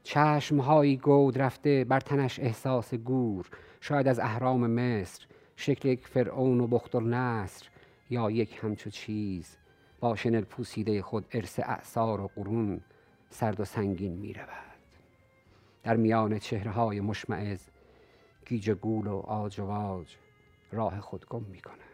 چشمهایی 0.02 0.96
گود 0.96 1.38
رفته 1.38 1.84
بر 1.84 2.00
تنش 2.00 2.40
احساس 2.40 2.94
گور. 2.94 3.50
شاید 3.80 4.08
از 4.08 4.18
اهرام 4.18 4.66
مصر 4.70 5.26
شکل 5.56 5.88
یک 5.88 6.06
فرعون 6.06 6.60
و 6.60 6.66
بخت 6.66 6.96
نصر 6.96 7.66
یا 8.10 8.30
یک 8.30 8.58
همچو 8.62 8.90
چیز. 8.90 9.56
با 10.00 10.16
شنل 10.16 10.40
پوسیده 10.40 11.02
خود 11.02 11.26
ارث 11.32 11.60
اعثار 11.60 12.20
و 12.20 12.30
قرون 12.36 12.80
سرد 13.30 13.60
و 13.60 13.64
سنگین 13.64 14.12
می 14.12 14.32
رود. 14.32 14.48
در 15.82 15.96
میان 15.96 16.38
چهره 16.38 16.70
های 16.70 17.00
مشمعز 17.00 17.68
گیج 18.46 18.70
گول 18.70 19.06
و 19.06 19.16
آج 19.16 19.60
و 19.60 19.64
واج 19.64 20.16
راه 20.72 21.00
خود 21.00 21.26
گم 21.26 21.42
می 21.42 21.60
کند. 21.60 21.89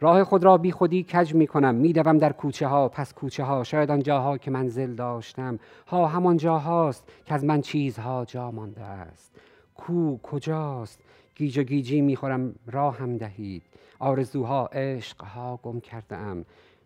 راه 0.00 0.24
خود 0.24 0.44
را 0.44 0.58
بی 0.58 0.72
خودی 0.72 1.02
کج 1.02 1.34
می 1.34 1.46
کنم. 1.46 1.74
می 1.74 1.92
دوم 1.92 2.18
در 2.18 2.32
کوچه 2.32 2.66
ها 2.66 2.88
پس 2.88 3.14
کوچه 3.14 3.44
ها. 3.44 3.64
شاید 3.64 3.90
آن 3.90 4.02
جاها 4.02 4.38
که 4.38 4.50
منزل 4.50 4.94
داشتم. 4.94 5.58
ها 5.86 6.06
همان 6.06 6.36
جاهاست 6.36 7.08
که 7.24 7.34
از 7.34 7.44
من 7.44 7.60
چیزها 7.60 8.24
جا 8.24 8.50
مانده 8.50 8.82
است. 8.82 9.32
کو 9.74 10.18
کجاست؟ 10.22 11.00
گیج 11.34 11.58
و 11.58 11.62
گیجی 11.62 12.00
می 12.00 12.16
خورم. 12.16 12.54
راه 12.66 12.96
هم 12.98 13.16
دهید. 13.16 13.62
آرزوها 13.98 14.66
عشقها 14.66 15.60
گم 15.62 15.80
کرده 15.80 16.16
ام 16.16 16.44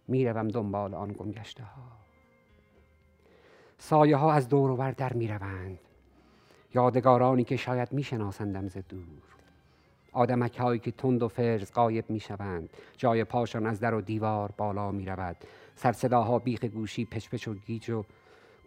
می 0.08 0.26
روم 0.26 0.48
دنبال 0.48 0.94
آن 0.94 1.14
گم 1.18 1.30
گشته 1.30 1.62
ها 1.62 1.82
سایه 3.78 4.16
ها 4.16 4.32
از 4.32 4.48
دور 4.48 4.70
و 4.70 4.76
بر 4.76 4.90
در 4.90 5.12
می 5.12 5.28
روند. 5.28 5.78
یادگارانی 6.74 7.44
که 7.44 7.56
شاید 7.56 7.92
می 7.92 8.02
شناسندم 8.02 8.68
ز 8.68 8.76
دور. 8.88 9.39
آدمک 10.12 10.58
هایی 10.58 10.80
که 10.80 10.90
تند 10.90 11.22
و 11.22 11.28
فرز 11.28 11.72
قایب 11.72 12.10
می 12.10 12.20
شوند 12.20 12.70
جای 12.96 13.24
پاشان 13.24 13.66
از 13.66 13.80
در 13.80 13.94
و 13.94 14.00
دیوار 14.00 14.52
بالا 14.56 14.90
می 14.90 15.06
رود 15.06 15.36
سرصداها 15.74 16.38
بیخ 16.38 16.64
گوشی 16.64 17.04
پچ 17.04 17.28
پچ 17.28 17.48
و 17.48 17.54
گیج 17.54 17.90
و 17.90 18.04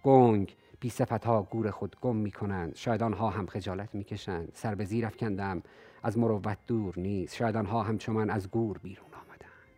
گنگ 0.03 0.55
بی 0.79 0.91
ها 1.25 1.43
گور 1.43 1.71
خود 1.71 1.95
گم 2.01 2.15
می 2.15 2.31
کنند 2.31 2.75
شاید 2.75 3.03
آنها 3.03 3.29
هم 3.29 3.45
خجالت 3.45 3.95
می 3.95 4.03
کشند 4.03 4.51
سر 4.53 4.75
به 4.75 4.85
زیر 4.85 5.05
افکندم. 5.05 5.63
از 6.03 6.17
مروت 6.17 6.57
دور 6.67 6.93
نیست. 6.97 7.35
شاید 7.35 7.55
آنها 7.55 7.83
همچون 7.83 8.15
من 8.15 8.29
از 8.29 8.51
گور 8.51 8.77
بیرون 8.77 9.07
آمدند. 9.13 9.69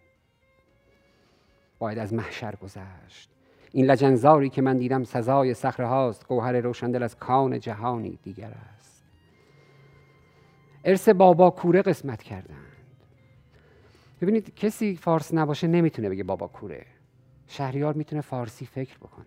باید 1.79 1.97
از 1.97 2.13
محشر 2.13 2.55
گذشت. 2.55 3.29
این 3.71 3.85
لجنزاری 3.85 4.49
که 4.49 4.61
من 4.61 4.77
دیدم 4.77 5.03
سزای 5.03 5.53
صخره 5.53 5.87
هاست 5.87 6.27
گوهر 6.27 6.53
روشندل 6.53 7.03
از 7.03 7.15
کان 7.15 7.59
جهانی 7.59 8.19
دیگر 8.23 8.51
است. 8.51 8.74
ارث 10.85 11.09
بابا 11.09 11.49
کوره 11.49 11.81
قسمت 11.81 12.23
کردند 12.23 12.75
ببینید 14.21 14.55
کسی 14.55 14.95
فارس 14.95 15.33
نباشه 15.33 15.67
نمی‌تونه 15.67 16.09
بگه 16.09 16.23
بابا 16.23 16.47
کوره 16.47 16.85
شهریار 17.47 17.93
می‌تونه 17.93 18.21
فارسی 18.21 18.65
فکر 18.65 18.97
بکنه. 18.97 19.25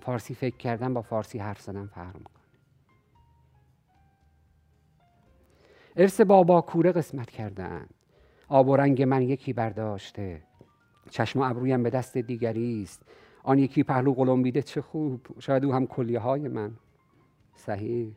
فارسی 0.00 0.34
فکر 0.34 0.56
کردن 0.56 0.94
با 0.94 1.02
فارسی 1.02 1.38
حرف 1.38 1.60
زدن 1.60 1.86
فرق 1.86 2.16
می‌کنه. 2.16 2.44
ارث 5.96 6.20
بابا 6.20 6.60
کوره 6.60 6.92
قسمت 6.92 7.30
کردند 7.30 7.94
آب 8.48 8.68
و 8.68 8.76
رنگ 8.76 9.02
من 9.02 9.22
یکی 9.22 9.52
برداشته. 9.52 10.42
چشم 11.10 11.40
و 11.40 11.42
ابرویم 11.42 11.82
به 11.82 11.90
دست 11.90 12.18
دیگری 12.18 12.82
است. 12.82 13.02
آن 13.42 13.58
یکی 13.58 13.82
پهلو 13.82 14.14
قلمبیده 14.14 14.62
چه 14.62 14.82
خوب. 14.82 15.26
شاید 15.38 15.64
او 15.64 15.72
هم 15.74 15.86
کلیه 15.86 16.18
های 16.18 16.48
من. 16.48 16.76
صحیح. 17.56 18.12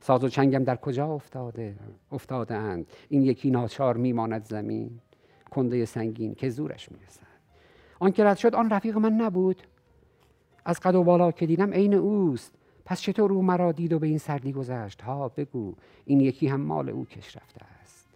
ساز 0.00 0.24
و 0.24 0.28
چنگم 0.28 0.64
در 0.64 0.76
کجا 0.76 1.06
افتاده؟ 1.06 1.74
افتاده 2.12 2.54
اند 2.54 2.86
این 3.08 3.22
یکی 3.22 3.50
ناچار 3.50 3.96
میماند 3.96 4.44
زمین. 4.44 4.90
کنده 5.50 5.84
سنگین 5.84 6.34
که 6.34 6.50
زورش 6.50 6.92
می‌رسد. 6.92 7.22
آن 7.98 8.12
که 8.12 8.24
رد 8.24 8.36
شد 8.36 8.54
آن 8.54 8.70
رفیق 8.70 8.96
من 8.96 9.12
نبود. 9.12 9.62
از 10.64 10.80
قد 10.80 10.94
و 10.94 11.04
بالا 11.04 11.32
که 11.32 11.46
دیدم 11.46 11.72
عین 11.72 11.94
اوست. 11.94 12.52
پس 12.84 13.00
چطور 13.00 13.32
او 13.32 13.42
مرا 13.42 13.72
دید 13.72 13.92
و 13.92 13.98
به 13.98 14.06
این 14.06 14.18
سردی 14.18 14.52
گذشت؟ 14.52 15.02
ها 15.02 15.28
بگو. 15.28 15.74
این 16.04 16.20
یکی 16.20 16.48
هم 16.48 16.60
مال 16.60 16.88
او 16.88 17.04
کش 17.04 17.36
رفته 17.36 17.60
است. 17.82 18.08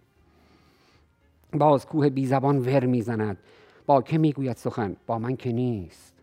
باز 1.53 1.85
کوه 1.85 2.09
بی 2.09 2.25
زبان 2.25 2.57
ور 2.57 2.85
می‌زند. 2.85 3.37
با 3.85 4.01
که 4.01 4.17
می‌گوید 4.17 4.57
سخن؟ 4.57 4.95
با 5.07 5.19
من 5.19 5.35
که 5.35 5.51
نیست. 5.51 6.13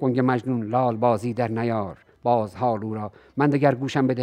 گنگ 0.00 0.20
مجنون 0.24 0.66
لال 0.66 0.96
بازی 0.96 1.34
در 1.34 1.48
نیار. 1.48 1.98
باز 2.26 2.56
حال 2.56 2.84
او 2.84 2.94
را 2.94 3.12
من 3.36 3.50
دگر 3.50 3.74
گوشم 3.74 4.06
به 4.06 4.14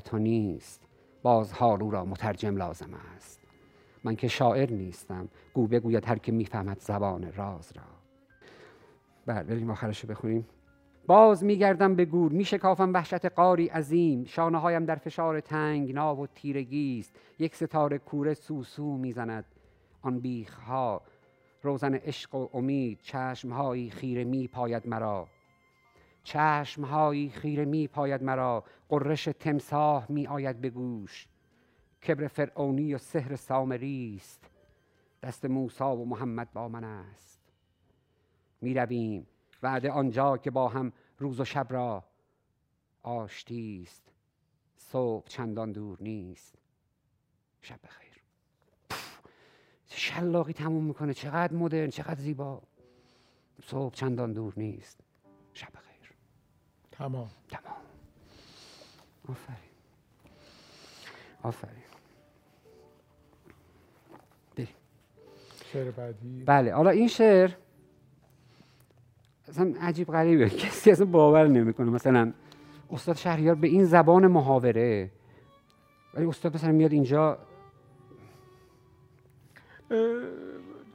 تو 0.00 0.18
نیست. 0.18 0.82
باز 1.22 1.52
حال 1.52 1.82
او 1.82 1.90
را 1.90 2.04
مترجم 2.04 2.56
لازم 2.56 2.90
است. 3.16 3.40
من 4.04 4.16
که 4.16 4.28
شاعر 4.28 4.70
نیستم 4.70 5.28
گو 5.54 5.66
بگوید 5.66 6.08
هر 6.08 6.18
که 6.18 6.32
می‌فهمد 6.32 6.80
زبان 6.80 7.32
راز 7.32 7.72
را. 7.76 7.82
بله 9.26 9.42
بریم 9.42 9.70
آخرش 9.70 10.04
بخونیم. 10.06 10.46
باز 11.06 11.44
میگردم 11.44 11.94
به 11.94 12.04
گور 12.04 12.32
میشکافم 12.32 12.92
وحشت 12.92 13.24
قاری 13.24 13.68
عظیم. 13.68 14.24
شانه 14.24 14.58
هایم 14.58 14.84
در 14.84 14.96
فشار 14.96 15.40
تنگنا 15.40 16.16
و 16.16 16.26
تیرگی 16.26 16.98
است 16.98 17.12
یک 17.38 17.56
ستاره 17.56 17.98
کوره 17.98 18.34
سوسو 18.34 18.96
می‌زند. 18.96 19.44
آن 20.02 20.18
بیخ 20.18 20.58
ها 20.58 21.02
روزن 21.62 21.94
عشق 21.94 22.34
و 22.34 22.48
امید 22.54 22.98
چشمهایی 23.02 23.90
خیره 23.90 24.24
می 24.24 24.48
پاید 24.48 24.88
مرا. 24.88 25.26
چشمهایی 26.22 27.30
خیره 27.30 27.64
می 27.64 27.88
پاید 27.88 28.22
مرا 28.22 28.64
قررش 28.88 29.24
تمساح 29.24 30.12
می 30.12 30.26
آید 30.26 30.60
به 30.60 30.70
گوش. 30.70 31.26
کبر 32.08 32.26
فرعونی 32.26 32.94
و 32.94 32.98
سحر 32.98 33.36
سامری 33.36 34.16
است. 34.20 34.50
دست 35.22 35.44
موسی 35.44 35.84
و 35.84 36.04
محمد 36.04 36.52
با 36.52 36.68
من 36.68 36.84
است. 36.84 37.40
می 38.60 38.74
رویم 38.74 39.26
وعده 39.62 39.90
آنجا 39.90 40.36
که 40.36 40.50
با 40.50 40.68
هم 40.68 40.92
روز 41.18 41.40
و 41.40 41.44
شب 41.44 41.66
را 41.70 42.04
آشتی 43.02 43.82
است. 43.86 44.12
صبح 44.76 45.26
چندان 45.26 45.72
دور 45.72 45.98
نیست. 46.00 46.54
شب 47.60 47.80
بخیر. 47.84 48.22
شلاقی 49.86 50.52
تموم 50.52 50.84
می‌کنه. 50.84 51.14
چقدر 51.14 51.54
مدرن 51.54 51.90
چقدر 51.90 52.20
زیبا. 52.20 52.62
صبح 53.62 53.94
چندان 53.94 54.32
دور 54.32 54.54
نیست. 54.56 55.00
شب 55.52 55.72
خیر 55.72 55.91
تمام 57.02 57.28
تمام 57.48 57.76
آفرین 59.28 59.56
آفرین 61.42 61.82
بریم 64.56 64.68
شعر 65.72 65.90
بعدی 65.90 66.44
بله 66.46 66.74
حالا 66.74 66.90
این 66.90 67.08
شعر 67.08 67.50
اصلا 69.48 69.74
عجیب 69.80 70.08
غریبه 70.08 70.50
کسی 70.50 70.90
اصلا 70.90 71.06
باور 71.06 71.46
نمی‌کنه 71.46 71.90
مثلا 71.90 72.32
استاد 72.90 73.16
شهریار 73.16 73.54
به 73.54 73.68
این 73.68 73.84
زبان 73.84 74.26
محاوره 74.26 75.10
ولی 76.14 76.26
استاد 76.26 76.54
مثلا 76.54 76.72
میاد 76.72 76.92
اینجا 76.92 77.38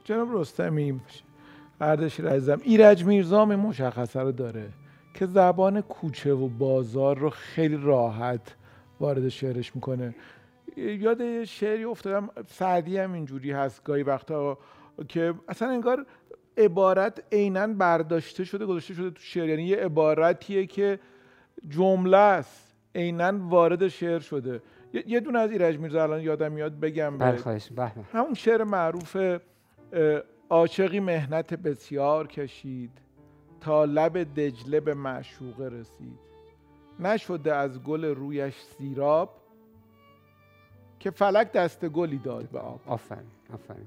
جناب 0.04 0.28
رستمی 0.32 1.00
اردشیر 1.80 2.28
عزیزم 2.28 2.60
ایرج 2.62 3.04
میرزام 3.04 3.50
این 3.50 3.60
مشخصه 3.60 4.20
رو 4.20 4.32
داره 4.32 4.68
که 5.18 5.26
زبان 5.26 5.80
کوچه 5.80 6.32
و 6.32 6.48
بازار 6.48 7.18
رو 7.18 7.30
خیلی 7.30 7.76
راحت 7.76 8.54
وارد 9.00 9.28
شعرش 9.28 9.74
می‌کنه. 9.74 10.14
یاد 10.76 11.20
یه 11.20 11.44
شعری 11.44 11.84
افتادم 11.84 12.28
سعدی 12.46 12.98
هم 12.98 13.12
اینجوری 13.12 13.52
هست 13.52 13.84
گاهی 13.84 14.02
وقتا 14.02 14.58
که 15.08 15.34
اصلا 15.48 15.68
انگار 15.68 16.06
عبارت 16.58 17.22
عینا 17.32 17.66
برداشته 17.66 18.44
شده 18.44 18.66
گذاشته 18.66 18.94
شده 18.94 19.10
تو 19.10 19.20
شعر. 19.22 19.48
یعنی 19.48 19.62
یه 19.62 19.76
عبارتیه 19.76 20.66
که 20.66 20.98
جمله 21.68 22.16
است 22.16 22.74
عینا 22.94 23.32
وارد 23.48 23.88
شعر 23.88 24.18
شده. 24.20 24.62
یه- 25.06 25.20
دونه 25.20 25.38
از 25.38 25.50
ایرج 25.50 25.78
میرزا 25.78 26.02
الان 26.02 26.20
یادم 26.20 26.52
میاد 26.52 26.80
بگم 26.80 27.18
بله 27.18 27.30
به. 27.32 27.38
همون 28.12 28.34
شعر 28.34 28.64
معروف 28.64 29.16
عاشقی 30.50 31.00
مهنت 31.00 31.54
بسیار 31.54 32.26
کشید. 32.26 33.07
تا 33.60 33.84
لب 33.84 34.40
دجله 34.40 34.80
به 34.80 34.94
معشوقه 34.94 35.68
رسید. 35.68 36.18
نشده 37.00 37.54
از 37.54 37.82
گل 37.82 38.04
رویش 38.04 38.54
سیراب 38.54 39.34
که 41.00 41.10
فلک 41.10 41.52
دست 41.52 41.88
گلی 41.88 42.18
داد 42.18 42.48
به 42.48 42.58
آب. 42.58 42.80
آفرین 42.86 43.30
آفرین. 43.54 43.86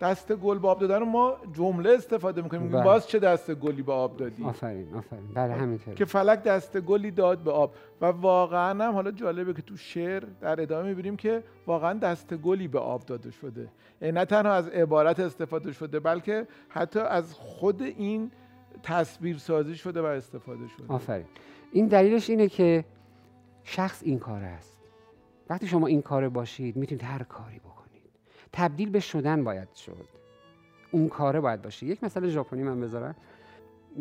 دست 0.00 0.32
گل 0.32 0.58
به 0.58 0.68
آب 0.68 0.80
دادن 0.80 1.00
رو 1.00 1.06
ما 1.06 1.36
جمله 1.52 1.90
استفاده 1.90 2.42
می‌کنیم. 2.42 2.62
میگیم 2.62 2.76
بله. 2.76 2.84
باز 2.84 3.08
چه 3.08 3.18
دست 3.18 3.54
گلی 3.54 3.82
به 3.82 3.92
آب 3.92 4.16
دادی؟ 4.16 4.44
آفرین 4.44 4.94
آفرین. 4.94 5.28
بله 5.34 5.54
همینطور 5.54 5.94
که 5.94 6.04
فلک 6.04 6.42
دست 6.42 6.80
گلی 6.80 7.10
داد 7.10 7.38
به 7.38 7.50
آب. 7.50 7.74
و 8.00 8.06
واقعا 8.06 8.84
هم 8.84 8.92
حالا 8.94 9.10
جالبه 9.10 9.54
که 9.54 9.62
تو 9.62 9.76
شعر 9.76 10.24
در 10.40 10.60
ادامه 10.60 10.88
می‌بینیم 10.88 11.16
که 11.16 11.42
واقعا 11.66 11.98
دست 11.98 12.34
گلی 12.34 12.68
به 12.68 12.78
آب 12.78 13.06
داده 13.06 13.30
شده. 13.30 13.68
نه 14.02 14.24
تنها 14.24 14.52
از 14.52 14.68
عبارت 14.68 15.20
استفاده 15.20 15.72
شده 15.72 16.00
بلکه 16.00 16.46
حتی 16.68 17.00
از 17.00 17.34
خود 17.34 17.82
این 17.82 18.30
تصویر 18.82 19.38
سازی 19.38 19.76
شده 19.76 20.02
و 20.02 20.04
استفاده 20.04 20.68
شده. 20.68 20.84
آفرین. 20.88 21.26
این 21.72 21.86
دلیلش 21.86 22.30
اینه 22.30 22.48
که 22.48 22.84
شخص 23.64 24.02
این 24.02 24.18
کار 24.18 24.42
است. 24.42 24.80
وقتی 25.50 25.66
شما 25.66 25.86
این 25.86 26.02
کار 26.02 26.28
باشید 26.28 26.76
می‌تونید 26.76 27.04
هر 27.04 27.22
کاری 27.22 27.58
بکنید. 27.58 28.02
تبدیل 28.52 28.90
به 28.90 29.00
شدن 29.00 29.44
باید 29.44 29.74
شد. 29.74 30.08
اون 30.90 31.08
کاره 31.08 31.40
باید 31.40 31.62
باشه. 31.62 31.86
یک 31.86 32.04
مثال 32.04 32.28
ژاپنی 32.28 32.62
من 32.62 32.80
بذارم. 32.80 33.14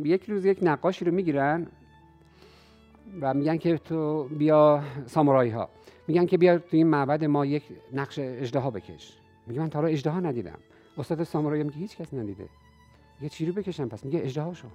یک 0.03 0.29
روز 0.29 0.45
یک 0.45 0.59
نقاشی 0.61 1.05
رو 1.05 1.11
می‌گیرن 1.11 1.67
و 3.21 3.33
میگن 3.33 3.57
که 3.57 3.77
تو 3.77 4.23
بیا 4.23 4.83
سامورایی 5.05 5.51
ها 5.51 5.69
میگن 6.07 6.25
که 6.25 6.37
بیا 6.37 6.57
تو 6.57 6.77
این 6.77 6.87
معبد 6.87 7.23
ما 7.23 7.45
یک 7.45 7.63
نقش 7.93 8.19
اژدها 8.19 8.71
بکش. 8.71 9.17
میگه 9.47 9.61
من 9.61 9.69
تا 9.69 9.79
حالا 9.79 9.91
اژدها 9.91 10.19
ندیدم. 10.19 10.59
استاد 10.97 11.23
سامورایی 11.23 11.63
میگه 11.63 11.75
هیچ 11.75 11.97
کس 11.97 12.13
ندیده. 12.13 12.49
میگه 13.19 13.29
چی 13.29 13.45
رو 13.45 13.53
بکشم 13.53 13.87
پس 13.87 14.05
میگه 14.05 14.19
اژدها 14.23 14.53
شو 14.53 14.67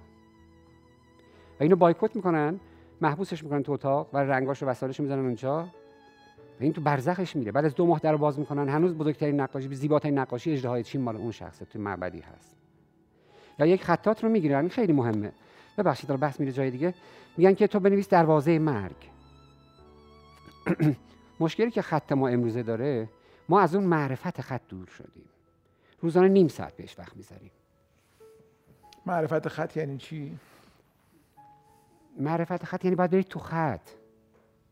و 1.59 1.63
اینو 1.63 1.75
بایکوت 1.75 2.15
می‌کنن 2.15 2.59
محبوسش 3.01 3.43
می‌کنن 3.43 3.63
تو 3.63 3.71
اتاق 3.71 4.09
و 4.13 4.17
رنگاش 4.17 4.63
و 4.63 4.65
وسایلش 4.65 4.99
می‌زنن 4.99 5.25
اونجا. 5.25 5.63
و 6.59 6.63
این 6.63 6.73
تو 6.73 6.81
برزخش 6.81 7.35
میره. 7.35 7.51
بعد 7.51 7.65
از 7.65 7.75
دو 7.75 7.85
ماه 7.85 7.99
در 7.99 8.15
باز 8.15 8.39
می‌کنن. 8.39 8.69
هنوز 8.69 8.93
بزرگترین 8.93 9.39
نقاشی 9.39 9.75
زیباترین 9.75 10.17
نقاشی 10.17 10.51
اژدهای 10.51 10.83
چین 10.83 11.01
مال 11.01 11.15
اون 11.15 11.31
شخصه 11.31 11.65
تو 11.65 11.79
معبدی 11.79 12.19
هست. 12.19 12.55
یا 13.59 13.65
یک 13.65 13.83
خطات 13.83 14.23
رو 14.23 14.29
می‌گیرن. 14.29 14.67
خیلی 14.67 14.93
مهمه. 14.93 15.31
ببخشید 15.77 16.09
داره 16.09 16.21
بحث 16.21 16.39
میره 16.39 16.51
جای 16.51 16.71
دیگه. 16.71 16.93
میگن 17.37 17.53
که 17.53 17.67
تو 17.67 17.79
بنویس 17.79 18.09
دروازه 18.09 18.59
مرگ. 18.59 19.09
مشکلی 21.39 21.71
که 21.71 21.81
خط 21.81 22.11
ما 22.11 22.27
امروزه 22.27 22.63
داره 22.63 23.09
ما 23.49 23.59
از 23.59 23.75
اون 23.75 23.83
معرفت 23.83 24.41
خط 24.41 24.61
دور 24.69 24.87
شدیم. 24.87 25.29
روزانه 26.01 26.27
نیم 26.27 26.47
ساعت 26.47 26.77
بهش 26.77 26.99
وقت 26.99 27.17
می‌ذاریم. 27.17 27.51
معرفت 29.09 29.47
خط 29.47 29.77
یعنی 29.77 29.97
چی؟ 29.97 30.37
معرفت 32.19 32.65
خط 32.65 32.85
یعنی 32.85 32.95
باید 32.95 33.11
بری 33.11 33.23
تو 33.23 33.39
خط. 33.39 33.89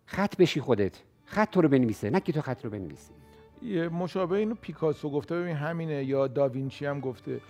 خط 0.06 0.38
بشی 0.38 0.62
خودت. 0.62 1.04
خط 1.26 1.52
تو 1.52 1.62
رو 1.62 1.70
بنویسه 1.70 2.10
نه 2.10 2.20
که 2.20 2.32
تو 2.32 2.42
خط 2.42 2.66
رو 2.66 2.72
بنویسی. 2.72 3.14
یه 3.62 3.90
مشابه 3.90 4.38
اینو 4.38 4.56
پیکاسو 4.56 5.10
گفته. 5.10 5.36
ببین 5.36 5.56
همینه 5.56 6.04
یا 6.04 6.28
داوینچی 6.28 6.86
هم 6.86 7.00
گفته 7.00 7.42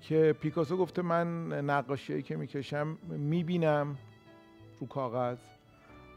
که 0.00 0.34
پیکاسو 0.40 0.76
گفته 0.76 1.02
من 1.02 1.48
نقاشی 1.52 2.22
که 2.22 2.36
می‌کشم 2.36 2.98
می‌بینم 3.08 3.96
رو 4.80 4.86
کاغذ 4.86 5.38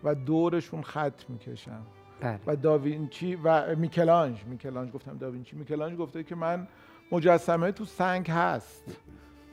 و 0.04 0.16
دورشون 0.16 0.82
خط 0.82 1.30
می‌کشم. 1.30 1.82
بله. 2.22 2.40
و 2.48 2.56
داوینچی 2.56 3.36
و 3.36 3.76
میکلانج 3.76 4.44
میکلانج 4.46 4.92
گفتم 4.92 5.18
داوینچی. 5.18 5.56
میکلانج 5.56 5.98
گفته 5.98 6.24
که 6.24 6.36
من 6.36 6.68
مجسمه 7.12 7.72
تو 7.72 7.86
سنگ 7.86 8.32
هست. 8.32 8.98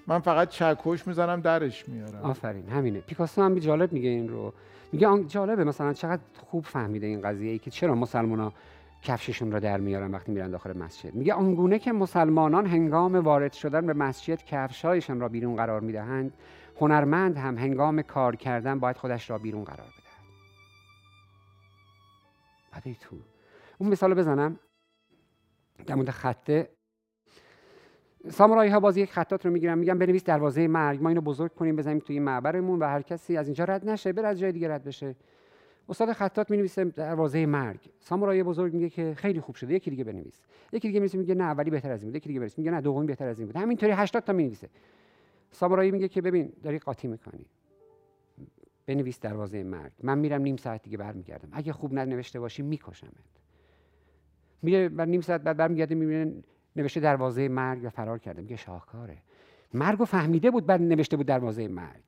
من 0.08 0.18
فقط 0.18 0.48
چکش 0.48 1.06
می‌زنم 1.06 1.40
درش 1.40 1.88
میارم. 1.88 2.22
آفرین 2.22 2.68
همینه. 2.68 3.00
پیکاسو 3.00 3.42
هم 3.42 3.58
جالب 3.58 3.92
میگه 3.92 4.08
این 4.08 4.28
رو. 4.28 4.54
میگه 4.92 5.06
آن 5.06 5.26
جالبه 5.26 5.64
مثلا 5.64 5.92
چقدر 5.92 6.22
خوب 6.46 6.64
فهمیده 6.64 7.06
این 7.06 7.20
قضیه 7.20 7.52
ای 7.52 7.58
که 7.58 7.70
چرا 7.70 7.94
مسلمان 7.94 8.52
کفششون 9.02 9.52
را 9.52 9.60
در 9.60 9.80
میارن 9.80 10.10
وقتی 10.10 10.32
میرن 10.32 10.50
داخل 10.50 10.78
مسجد. 10.78 11.14
میگه 11.14 11.34
آنگونه 11.34 11.78
که 11.78 11.92
مسلمانان 11.92 12.66
هنگام 12.66 13.14
وارد 13.16 13.52
شدن 13.52 13.86
به 13.86 13.92
مسجد 13.92 14.44
کفشهایشان 14.44 15.20
را 15.20 15.28
بیرون 15.28 15.56
قرار 15.56 15.80
می‌دهند 15.80 16.32
هنرمند 16.80 17.36
هم 17.36 17.58
هنگام 17.58 18.02
کار 18.02 18.36
کردن 18.36 18.78
باید 18.78 18.96
خودش 18.96 19.30
را 19.30 19.38
بیرون 19.38 19.64
قرار 19.64 19.86
بدهد. 19.86 20.24
بعد 22.72 22.96
تو. 23.00 23.16
اون 23.78 23.90
مثال 23.90 24.10
رو 24.10 24.16
بزنم. 24.16 24.58
در 25.86 25.94
مورد 25.94 26.10
خطه 26.10 26.77
سامورایی 28.30 28.70
ها 28.70 28.80
باز 28.80 28.96
یک 28.96 29.12
خطات 29.12 29.46
رو 29.46 29.52
می‌گیرن 29.52 29.78
میگن 29.78 29.98
بنویس 29.98 30.24
دروازه 30.24 30.68
مرگ 30.68 31.02
ما 31.02 31.08
اینو 31.08 31.20
بزرگ 31.20 31.54
کنیم 31.54 31.76
بزنیم 31.76 31.98
توی 31.98 32.20
معبرمون 32.20 32.78
و 32.78 32.84
هر 32.84 33.02
کسی 33.02 33.36
از 33.36 33.46
اینجا 33.46 33.64
رد 33.64 33.88
نشه 33.88 34.12
بره 34.12 34.28
از 34.28 34.38
جای 34.38 34.52
دیگه 34.52 34.68
رد 34.68 34.84
بشه. 34.84 35.16
استاد 35.88 36.12
خطات 36.12 36.50
می‌نویسه 36.50 36.84
دروازه 36.84 37.46
مرگ. 37.46 37.80
سامورایی 38.00 38.42
بزرگ 38.42 38.74
میگه 38.74 38.90
که 38.90 39.14
خیلی 39.16 39.40
خوب 39.40 39.54
شده 39.54 39.74
یکی 39.74 39.90
دیگه 39.90 40.04
بنویس. 40.04 40.40
یکی 40.72 40.88
دیگه 40.88 41.18
میگه 41.18 41.34
نه 41.34 41.44
اولی 41.44 41.70
بهتر 41.70 41.90
از 41.90 42.02
این 42.02 42.10
بود 42.10 42.16
یکی 42.16 42.28
دیگه 42.28 42.40
بنویس. 42.40 42.58
میگه 42.58 42.70
نه 42.70 42.80
دومی 42.80 43.06
بهتر 43.06 43.28
از 43.28 43.38
این 43.38 43.46
بود. 43.46 43.56
همینطوری 43.56 43.92
80 43.92 44.22
تا 44.22 44.32
می‌نویسه. 44.32 44.68
سامورایی 45.50 45.90
میگه 45.90 46.08
که 46.08 46.22
ببین 46.22 46.52
داری 46.62 46.78
قاطی 46.78 47.08
می‌کنی. 47.08 47.46
بنویس 48.86 49.20
دروازه 49.20 49.62
مرگ. 49.62 49.92
من 50.02 50.18
میرم 50.18 50.42
نیم 50.42 50.56
ساعت 50.56 50.82
دیگه 50.82 50.96
برمیگردم. 50.96 51.48
اگه 51.52 51.72
خوب 51.72 51.92
ننوشته 51.92 52.40
باشی 52.40 52.62
میکشمت. 52.62 53.12
میره 54.62 54.88
بعد 54.88 55.08
نیم 55.08 55.20
ساعت 55.20 55.40
بعد 55.40 55.56
برمیگرده 55.56 55.94
می‌بینه 55.94 56.42
نوشته 56.78 57.00
دروازه 57.00 57.48
مرگ 57.48 57.84
و 57.84 57.88
فرار 57.90 58.18
کرده. 58.18 58.42
میگه 58.42 58.56
شاهکاره. 58.56 59.18
مرگ 59.74 59.98
رو 59.98 60.04
فهمیده 60.04 60.50
بود 60.50 60.66
بعد 60.66 60.82
نوشته 60.82 61.16
بود 61.16 61.26
دروازه 61.26 61.68
مرگ. 61.68 62.02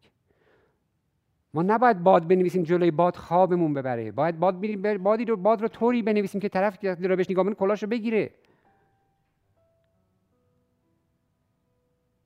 ما 1.55 1.63
نباید 1.63 2.03
باد 2.03 2.29
بنویسیم 2.29 2.63
جلوی 2.63 2.91
باد 2.91 3.17
خوابمون 3.17 3.75
ببره. 3.75 4.13
باید 4.13 4.39
باد 4.39 4.81
بر- 4.83 4.99
بادی 4.99 5.25
رو 5.25 5.37
باد 5.37 5.63
رو 5.63 5.69
طوری 5.69 6.03
بنویسیم 6.03 6.41
که 6.41 6.49
طرف 6.49 6.79
که 6.79 6.95
رو 6.95 7.17
بهش 7.17 7.31
نگاه 7.31 7.45
کنه 7.45 7.55
کلاشو 7.55 7.87
بگیره. 7.87 8.31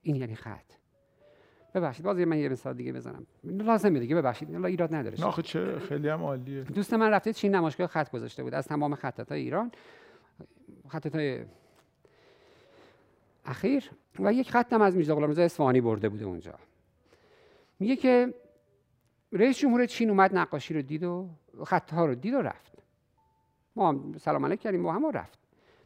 این 0.01 0.15
یعنی 0.15 0.35
خط. 0.35 0.71
ببخشید 1.73 2.05
باز 2.05 2.17
من 2.17 2.37
یه 2.37 2.49
مثال 2.49 2.73
دیگه 2.73 2.93
بزنم. 2.93 3.27
لازمه 3.43 3.99
دیگه 3.99 4.15
ببخشید. 4.15 4.55
الله 4.55 4.67
ایراد 4.67 4.95
نداره. 4.95 5.19
نه 5.19 5.25
آخه 5.25 5.41
چه؟ 5.41 5.79
خیلی 5.79 6.09
هم 6.09 6.23
عالیه. 6.23 6.63
دوست 6.63 6.93
من 6.93 7.09
رفته 7.11 7.33
چین 7.33 7.55
نمایشگاه 7.55 7.87
خط 7.87 8.11
گذاشته 8.11 8.43
بود. 8.43 8.53
از 8.53 8.67
تمام 8.67 8.95
خطات 8.95 9.31
ایران 9.31 9.71
خطات 10.87 11.45
اخیر 13.45 13.91
و 14.19 14.33
یک 14.33 14.51
خطم 14.51 14.81
از 14.81 14.95
میرزا 14.95 15.15
غلامرضا 15.15 15.43
اصفهانی 15.43 15.81
برده 15.81 16.09
بوده 16.09 16.25
اونجا. 16.25 16.53
میگه 17.79 17.95
که 17.95 18.33
رئیس 19.31 19.57
جمهور 19.57 19.85
چین 19.85 20.09
اومد 20.09 20.37
نقاشی 20.37 20.73
رو 20.73 20.81
دید 20.81 21.03
و 21.03 21.29
خطها 21.65 22.05
رو 22.05 22.15
دید 22.15 22.33
و 22.33 22.41
رفت. 22.41 22.71
ما 23.75 23.89
هم 23.89 24.13
سلام 24.17 24.45
علیک 24.45 24.59
کردیم 24.59 24.83
با 24.83 24.93
هم 24.93 25.11
رفت. 25.11 25.39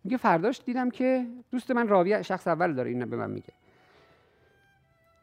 میگه 0.03 0.17
فرداش 0.17 0.61
دیدم 0.65 0.89
که 0.89 1.27
دوست 1.51 1.71
من 1.71 1.87
راوی 1.87 2.23
شخص 2.23 2.47
اول 2.47 2.73
داره 2.73 2.89
این 2.89 3.05
به 3.05 3.17
من 3.17 3.31
میگه. 3.31 3.53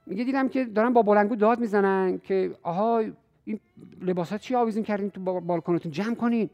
میگه 0.07 0.25
دیدم 0.25 0.49
که 0.49 0.65
دارن 0.65 0.93
با 0.93 1.03
بلنگو 1.03 1.37
داد 1.37 1.61
می‌زنن 1.61 2.19
که 2.19 2.51
آها 2.63 3.03
این 3.45 3.61
لباسات 4.01 4.41
چی 4.41 4.55
آویزون 4.55 4.83
کردین 4.83 5.11
تو 5.11 5.21
با- 5.21 5.41
بالکنتون 5.41 5.93
جمع 5.93 6.15
کنین. 6.15 6.51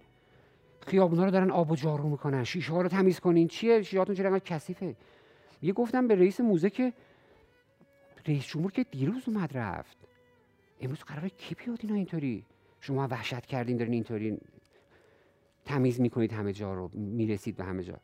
خیابونا 0.87 1.25
رو 1.25 1.31
دارن 1.31 1.51
آب 1.51 1.71
و 1.71 1.77
جارو 1.77 2.09
می‌کنن 2.09 2.45
شیشه 2.45 2.73
ها 2.73 2.83
رو 2.83 2.89
تمیز 2.89 3.21
کنین. 3.21 3.49
چیه؟ 3.49 3.83
شیشهاتون 3.83 4.15
چرا 4.15 4.29
انقدر 4.31 4.45
کثیفه؟ 4.45 4.97
میگه 5.63 5.73
گفتم 5.73 6.09
به 6.09 6.15
رئیس 6.15 6.41
موزه 6.41 6.71
که 6.71 6.93
رئیس 8.27 8.47
جمهور 8.47 8.73
که 8.73 8.85
دیروز 8.85 9.29
اومد 9.29 9.57
رفت. 9.57 9.97
امروز 10.81 10.99
قراره 10.99 11.29
کی 11.29 11.55
بیاد 11.55 11.79
اینا 11.83 11.95
اینطوری؟ 11.95 12.45
شما 12.81 13.09
وحشت 13.09 13.47
کردین 13.47 13.77
دارین 13.77 13.95
اینطوری 13.95 14.39
تمیز 15.65 16.01
می‌کنید 16.01 16.33
همه 16.33 16.53
جا 16.53 16.75
رو 16.75 16.91
می‌رسید 16.95 17.57
به 17.57 17.65
همه 17.65 17.85
جا. 17.85 17.99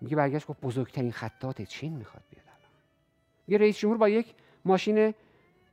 میگه 0.00 0.16
برگشت 0.16 0.46
گفت 0.46 0.60
بزرگترین 0.60 1.12
خطات 1.12 1.62
چین 1.62 1.96
می‌خواد 1.96 2.22
بیاد 2.30 2.46
الان. 2.46 2.70
میگه 3.46 3.58
رئیس 3.58 3.78
جمهور 3.78 3.98
با 3.98 4.08
یک 4.08 4.34
ماشین 4.64 5.14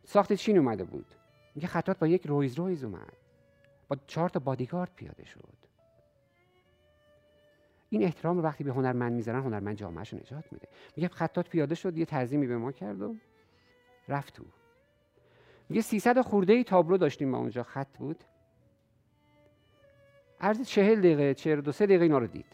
ساخت 0.06 0.34
چین 0.34 0.58
اومده 0.58 0.84
بود. 0.84 1.06
میگه 1.56 1.67
خطات 1.67 2.00
با 2.00 2.08
یک 2.08 2.28
رویز 2.28 2.60
رویز 2.60 2.84
اومد. 2.84 3.13
با 3.88 3.97
چهار 4.08 4.30
تا 4.30 4.39
بادیگارد 4.39 4.91
پیاده 4.95 5.26
شد. 5.26 5.61
این 7.91 8.04
احترام 8.04 8.38
رو 8.38 8.43
وقتی 8.43 8.63
به 8.63 8.71
هنرمند 8.71 9.13
می‌ذارن 9.13 9.39
هنرمند 9.39 9.75
جامعهش 9.75 10.13
رو 10.13 10.19
نجات 10.19 10.54
میده. 10.54 10.67
میگه 10.95 11.08
خطات 11.08 11.49
پیاده 11.49 11.75
شد 11.75 11.97
یه 11.97 12.06
تعظیمی 12.06 12.47
به 12.47 12.58
ما 12.58 12.71
کرد 12.71 13.01
و 13.01 13.15
رفت 14.08 14.34
تو 14.34 14.43
میگه 15.69 15.82
300 15.82 16.21
خورده 16.21 16.54
ای 16.54 16.63
تابلو 16.63 16.97
داشتیم 16.97 17.30
ما 17.30 17.38
اونجا 17.38 17.63
خط 17.63 17.97
بود. 17.97 18.23
عرض 20.41 20.62
چهل 20.62 20.99
دقیقه 20.99 21.34
چهل 21.34 21.62
دو 21.62 21.71
سه 21.71 21.86
دقیقه 21.86 22.04
اینا 22.04 22.17
رو 22.17 22.27
دید. 22.27 22.45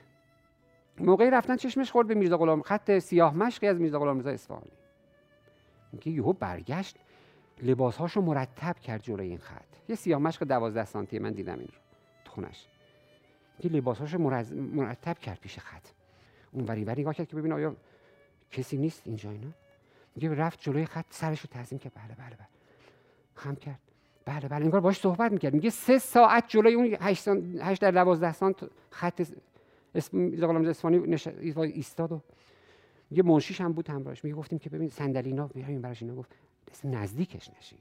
موقعی 1.00 1.30
رفتن 1.30 1.56
چشمش 1.56 1.92
خورد 1.92 2.08
به 2.08 2.14
میرزا 2.14 2.38
غلام 2.38 2.62
خط 2.62 3.00
سیاه 3.00 3.36
مشقی 3.36 3.68
از 3.68 3.80
میرزا 3.80 4.00
غلام 4.00 4.20
رضا 4.20 4.30
اصفهانی. 4.30 4.72
میگه 5.92 6.12
یهو 6.12 6.34
برگشت 6.34 6.98
لباسهاشو 7.62 8.22
مرتب 8.22 8.80
کرد 8.80 9.02
جلوی 9.02 9.28
این 9.28 9.38
خط. 9.38 9.90
یه 9.90 9.96
سیاه 9.96 10.22
مشق 10.22 10.44
دوازده 10.44 10.86
سانتی 10.86 11.20
من 11.20 11.32
دیدم 11.32 11.60
این 11.60 11.68
رو 11.68 11.80
تو 12.26 12.42
لباسهاشو 13.64 14.18
مرز... 14.18 14.54
مرتب 14.54 15.20
کرد 15.20 15.40
پیش 15.40 15.60
خط. 15.60 15.88
اون 16.52 16.66
وری 16.66 16.84
وری 16.84 17.02
نگاه 17.02 17.14
کرد 17.14 17.28
که 17.28 17.36
ببین 17.36 17.52
آیا 17.52 17.76
کسی 18.52 18.78
نیست 18.78 19.02
اینجا 19.06 19.32
اینا؟ 19.32 19.48
میگه 20.16 20.36
رفت 20.36 20.60
جلوی 20.62 20.86
خط 20.86 21.06
سرش 21.10 21.40
رو 21.42 21.48
تعظیم 21.52 21.80
کرد. 21.80 21.92
بله 21.96 22.16
بله 22.16 22.36
بله. 22.36 22.48
خم 23.36 23.56
کرد. 23.56 23.80
بله 24.26 24.48
بله. 24.48 24.66
انگار 24.66 24.82
باش 24.82 25.00
صحبت 25.00 25.32
می‌کرد. 25.32 25.54
میگه 25.54 25.70
سه 25.70 25.98
ساعت 25.98 26.44
جلوی 26.48 26.74
اون 26.74 26.98
هشت, 27.02 27.24
سان... 27.24 27.40
در 27.82 27.92
دوازده 27.92 28.34
سانت 28.34 28.70
خط 28.90 29.28
اسم 29.96 30.30
غلام 30.30 30.66
اصفهانی 30.66 30.98
نش... 30.98 31.28
ایستاد 31.58 32.12
و 32.12 32.22
میگه 33.10 33.24
منشیش 33.24 33.62
هم 33.62 33.74
بود 33.74 33.90
همراهش. 33.90 34.24
میگه 34.24 34.36
گفتیم 34.36 34.60
که 34.60 34.70
ببین 34.70 34.90
صندلی 34.90 35.30
اینا 35.30 35.48
بیاریم 35.48 35.82
براش 35.82 36.02
اینا 36.02 36.16
گفت. 36.16 36.36
نزدیکش 36.84 37.50
نشید. 37.58 37.80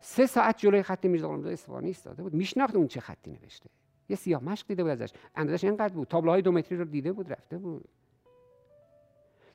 سه 0.00 0.26
ساعت 0.26 0.58
جلوی 0.58 0.82
خط 0.82 1.04
میرزا 1.04 1.28
غلام 1.28 1.46
اصفهانی 1.46 1.86
ایستاده 1.86 2.22
بود. 2.22 2.34
میشناخت 2.34 2.74
اون 2.74 2.88
چه 2.88 3.00
خطی 3.00 3.30
نوشته. 3.30 3.70
یه 4.08 4.16
سیاه 4.16 4.44
مشق 4.44 4.66
دیده 4.66 4.82
بود 4.82 4.92
ازش. 4.92 5.12
اندازش 5.34 5.64
اینقدر 5.64 5.94
بود. 5.94 6.08
تابلوهای 6.08 6.42
دو 6.42 6.52
متری 6.52 6.78
رو 6.78 6.84
دیده 6.84 7.12
بود 7.12 7.32
رفته 7.32 7.58
بود. 7.58 7.88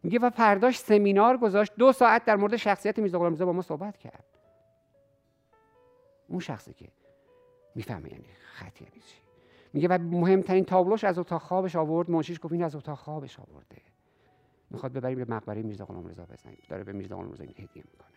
میگه 0.04 0.20
و 0.20 0.30
پرداش 0.30 0.80
سمینار 0.80 1.38
گذاشت. 1.38 1.76
دو 1.76 1.92
ساعت 1.92 2.26
در 2.26 2.36
مورد 2.36 2.56
شخصیت 2.56 3.00
میرزا 3.00 3.20
غلام 3.20 3.36
با 3.36 3.54
ما 3.54 3.62
صحبت 3.62 3.98
کرد. 3.98 4.26
اون 6.28 6.40
شخصی 6.40 6.74
که 6.74 6.88
می‌فهمه 7.76 8.12
یعنی 8.12 8.26
خط 8.40 8.82
یعنی 8.82 9.00
چی. 9.00 9.18
میگه 9.74 9.88
و 9.88 9.98
مهمترین 10.02 10.66
تابلوش 10.66 11.04
از 11.04 11.20
اتاق 11.20 11.42
خوابش 11.42 11.76
آورد. 11.76 12.10
منشیش 12.10 12.40
گفت 12.42 12.54
این 12.54 12.64
از 12.64 12.76
اتاق 12.76 12.98
خوابش 12.98 13.40
آورده. 13.40 13.82
می‌خواد 14.70 14.94
ببریم 14.94 15.18
به 15.18 15.34
مقبره 15.34 15.62
میرزا 15.62 15.86
غلام 15.86 16.08
رضا 16.08 16.26
بزنیم. 16.26 16.58
داره 16.70 16.84
به 16.84 16.94
میرزا 16.94 17.18
غلام 17.18 17.32
رضا 17.32 17.44
هدیه 17.44 17.68
می‌کنه. 17.76 18.08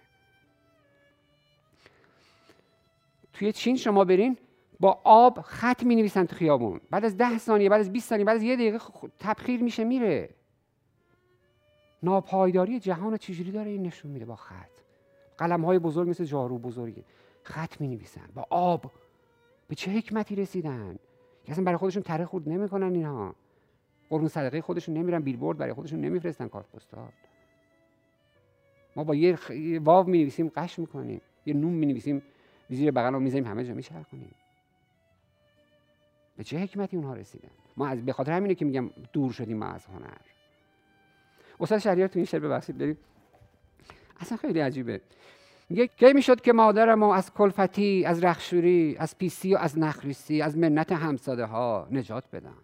توی 3.33 3.53
چین 3.53 3.77
شما 3.77 4.05
برین. 4.05 4.39
با 4.81 5.01
آب 5.05 5.41
خط 5.41 5.83
می 5.83 5.97
نویسن 5.97 6.25
تو 6.25 6.37
خیابون. 6.37 6.81
بعد 6.91 7.05
از 7.05 7.17
ده 7.17 7.39
ثانیه 7.39 7.69
بعد 7.69 7.81
از 7.81 7.93
20 7.93 8.09
ثانیه 8.09 8.25
بعد 8.25 8.37
از 8.37 8.43
یه 8.43 8.57
دقیقه 8.57 8.79
تبخیر 9.19 9.63
میشه 9.63 9.85
میره. 9.85 10.31
ناپایداری 12.03 12.81
جهان 12.81 13.17
چجوری 13.17 13.51
داره 13.51 13.71
این 13.71 13.83
نشون 13.83 14.11
میده 14.11 14.25
با 14.25 14.37
خط؟ 14.37 14.71
قلم 15.39 15.65
های 15.65 15.79
بزرگ 15.79 16.09
مثل 16.09 16.25
جارو 16.25 16.59
بزرگی 16.59 17.05
خط 17.43 17.81
می 17.81 17.89
نویسن 17.89 18.29
با 18.35 18.47
آب. 18.51 18.91
به 19.69 19.75
چه 19.75 19.91
حکمتی 19.91 20.35
رسیدن؟ 20.35 20.99
که 21.45 21.53
اصلا 21.53 21.65
برای 21.65 21.77
خودشون 21.77 22.03
تره 22.03 22.25
خورد 22.25 22.49
نمی‌کنن 22.49 22.95
اینها. 22.95 23.35
قرون 24.11 24.29
صدقه 24.29 24.61
خودشون 24.61 24.97
نمیرن 24.97 25.21
بیلبورد 25.21 25.59
برای 25.59 25.73
خودشون 25.73 26.01
نمیفرستن 26.01 26.49
کارت 26.49 26.73
پستال. 26.73 27.13
ما 28.97 29.05
با 29.05 29.15
یه 29.15 29.39
واو 29.85 30.07
می 30.07 30.19
نویسیم 30.19 30.53
قش 30.57 30.79
می‌کنیم. 30.79 31.21
یه 31.47 31.55
نون 31.55 31.73
می 31.73 31.87
نویسیم 31.87 32.23
زیر 32.69 32.91
بغل 32.91 33.13
رو 33.13 33.21
می‌ذاریم 33.21 33.47
همه 33.47 33.65
جا 33.65 33.75
میچرخونیم. 33.75 34.35
به 36.37 36.45
چه 36.45 36.59
حکمتی 36.59 36.97
اونها 36.97 37.15
رسیدن؟ 37.15 37.51
ما 37.77 37.89
از 37.89 38.05
به 38.05 38.13
خاطر 38.13 38.33
همینه 38.33 38.55
که 38.55 38.65
میگم 38.65 38.91
دور 39.13 39.33
شدیم 39.33 39.57
ما 39.59 39.67
از 39.67 39.87
هنر. 39.87 40.17
استاد 41.61 41.79
شهریار 41.79 42.09
تو 42.09 42.19
این 42.19 42.27
شعر 42.27 42.41
ببخشید 42.41 42.79
بریم 42.79 42.99
اصلا 44.21 44.39
خیلی 44.39 44.61
عجیبه. 44.61 45.01
میگه 45.69 45.87
کی 45.87 46.13
می‌شد 46.13 46.41
که 46.41 46.53
مادرم 46.53 47.03
از 47.03 47.33
کلفتی 47.33 48.05
از 48.05 48.25
رخشوری 48.25 48.97
از 48.99 49.19
پیسی 49.19 49.55
و 49.55 49.59
از 49.59 49.79
نخریسی 49.79 50.43
از 50.43 50.59
منت 50.59 50.93
همساده 50.93 51.45
ها 51.45 51.89
نجات 51.91 52.25
بدم؟ 52.33 52.59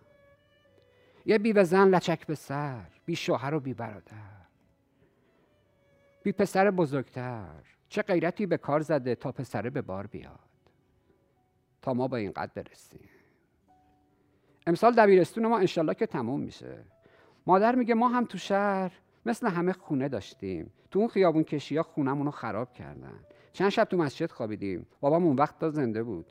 یه 1.27 1.39
بی 1.39 1.65
زن 1.65 1.89
لچک 1.89 2.27
به 2.27 2.35
سر 2.35 2.87
بی 3.05 3.17
شوهر 3.17 3.55
و 3.55 3.61
بی 3.61 3.75
برادر. 3.75 4.37
بی 6.23 6.33
پسر 6.33 6.71
بزرگتر 6.71 7.63
چه 7.89 8.03
غیرتی 8.03 8.47
به 8.47 8.57
کار 8.57 8.81
زده 8.81 9.15
تا 9.15 9.33
پسره 9.33 9.71
به 9.71 9.83
بار 9.83 10.07
بیاد؟ 10.07 10.39
تا 11.83 11.95
ما 11.95 12.09
با 12.09 12.17
این 12.17 12.33
قد 12.33 12.51
برسیم. 12.55 13.09
امسال 14.67 14.95
دبیرستون 14.95 15.47
ما 15.47 15.59
انشالله 15.59 15.95
که 15.95 16.07
تموم 16.07 16.41
میشه. 16.41 16.85
مادر 17.47 17.75
میگه 17.75 17.95
ما 17.95 18.09
هم 18.09 18.25
تو 18.25 18.39
شهر 18.39 18.93
مثل 19.27 19.47
همه 19.47 19.73
خونه 19.73 20.09
داشتیم. 20.09 20.73
تو 20.91 20.99
اون 20.99 21.09
خیابون 21.09 21.45
کشی 21.45 21.77
ها 21.77 21.83
خونمون 21.83 22.27
رو 22.27 22.31
خراب 22.31 22.73
کردن. 22.73 23.21
چند 23.53 23.69
شب 23.69 23.85
تو 23.85 23.97
مسجد 23.97 24.31
خوابیدیم. 24.31 24.87
بابام 25.01 25.25
اون 25.25 25.37
وقت 25.37 25.59
تا 25.59 25.71
زنده 25.71 26.03
بود. 26.03 26.27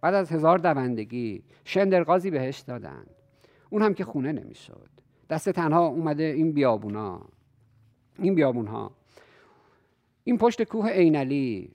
بعد 0.00 0.14
از 0.14 0.32
هزار 0.32 0.58
دوندگی 0.58 1.42
شندرغازی 1.64 2.30
بهش 2.30 2.58
دادن. 2.58 3.06
اون 3.70 3.82
هم 3.82 3.94
که 3.94 4.04
خونه 4.04 4.32
نمی‌شد. 4.32 4.88
دست 5.30 5.50
تنها 5.50 5.86
اومده 5.86 6.22
این 6.22 6.52
بیابونا. 6.52 7.20
این 8.18 8.34
بیابون 8.34 8.66
ها 8.66 8.90
این 10.24 10.38
پشت 10.38 10.62
کوه 10.62 10.88
عینلی. 10.88 11.70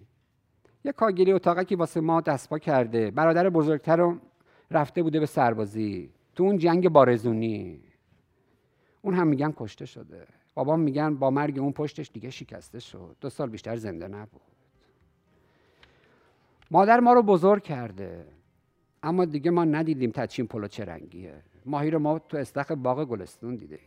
یه 0.84 0.92
کاگیری 0.92 1.32
اتاقکی 1.32 1.76
واسه 1.76 2.02
ما 2.02 2.22
دستپا 2.22 2.60
کرده. 2.60 3.12
برادر 3.12 3.50
بزرگتر 3.50 4.16
رفته 4.72 5.04
بوده 5.04 5.20
به 5.20 5.26
سربازی. 5.26 6.10
تو 6.36 6.44
اون 6.44 6.58
جنگ 6.58 6.90
بارزونی. 6.90 7.80
اون 9.02 9.14
هم 9.14 9.28
میگن 9.28 9.54
کشته 9.58 9.86
شده. 9.86 10.28
بابام 10.54 10.80
میگن 10.80 11.16
با 11.16 11.30
مرگ 11.30 11.60
اون 11.60 11.72
پشتش 11.72 12.10
دیگه 12.14 12.30
شکسته 12.30 12.80
شد. 12.80 13.16
دو 13.22 13.30
سال 13.30 13.50
بیشتر 13.50 13.76
زنده 13.76 14.08
نبود. 14.08 14.42
مادر 16.72 17.00
ما 17.00 17.14
رو 17.14 17.24
بزرگ 17.24 17.64
کرده. 17.64 18.26
اما 19.04 19.26
دیگه 19.26 19.52
ما 19.52 19.66
ندیدیم 19.66 20.12
تچین 20.12 20.48
پلو 20.48 20.68
چه 20.68 20.86
رنگیه. 20.86 21.34
ماهی 21.66 21.92
رو 21.92 22.00
ما 22.00 22.20
تو 22.20 22.38
استخ 22.38 22.72
باغ 22.72 23.06
گلستون 23.06 23.56
دیده 23.56 23.80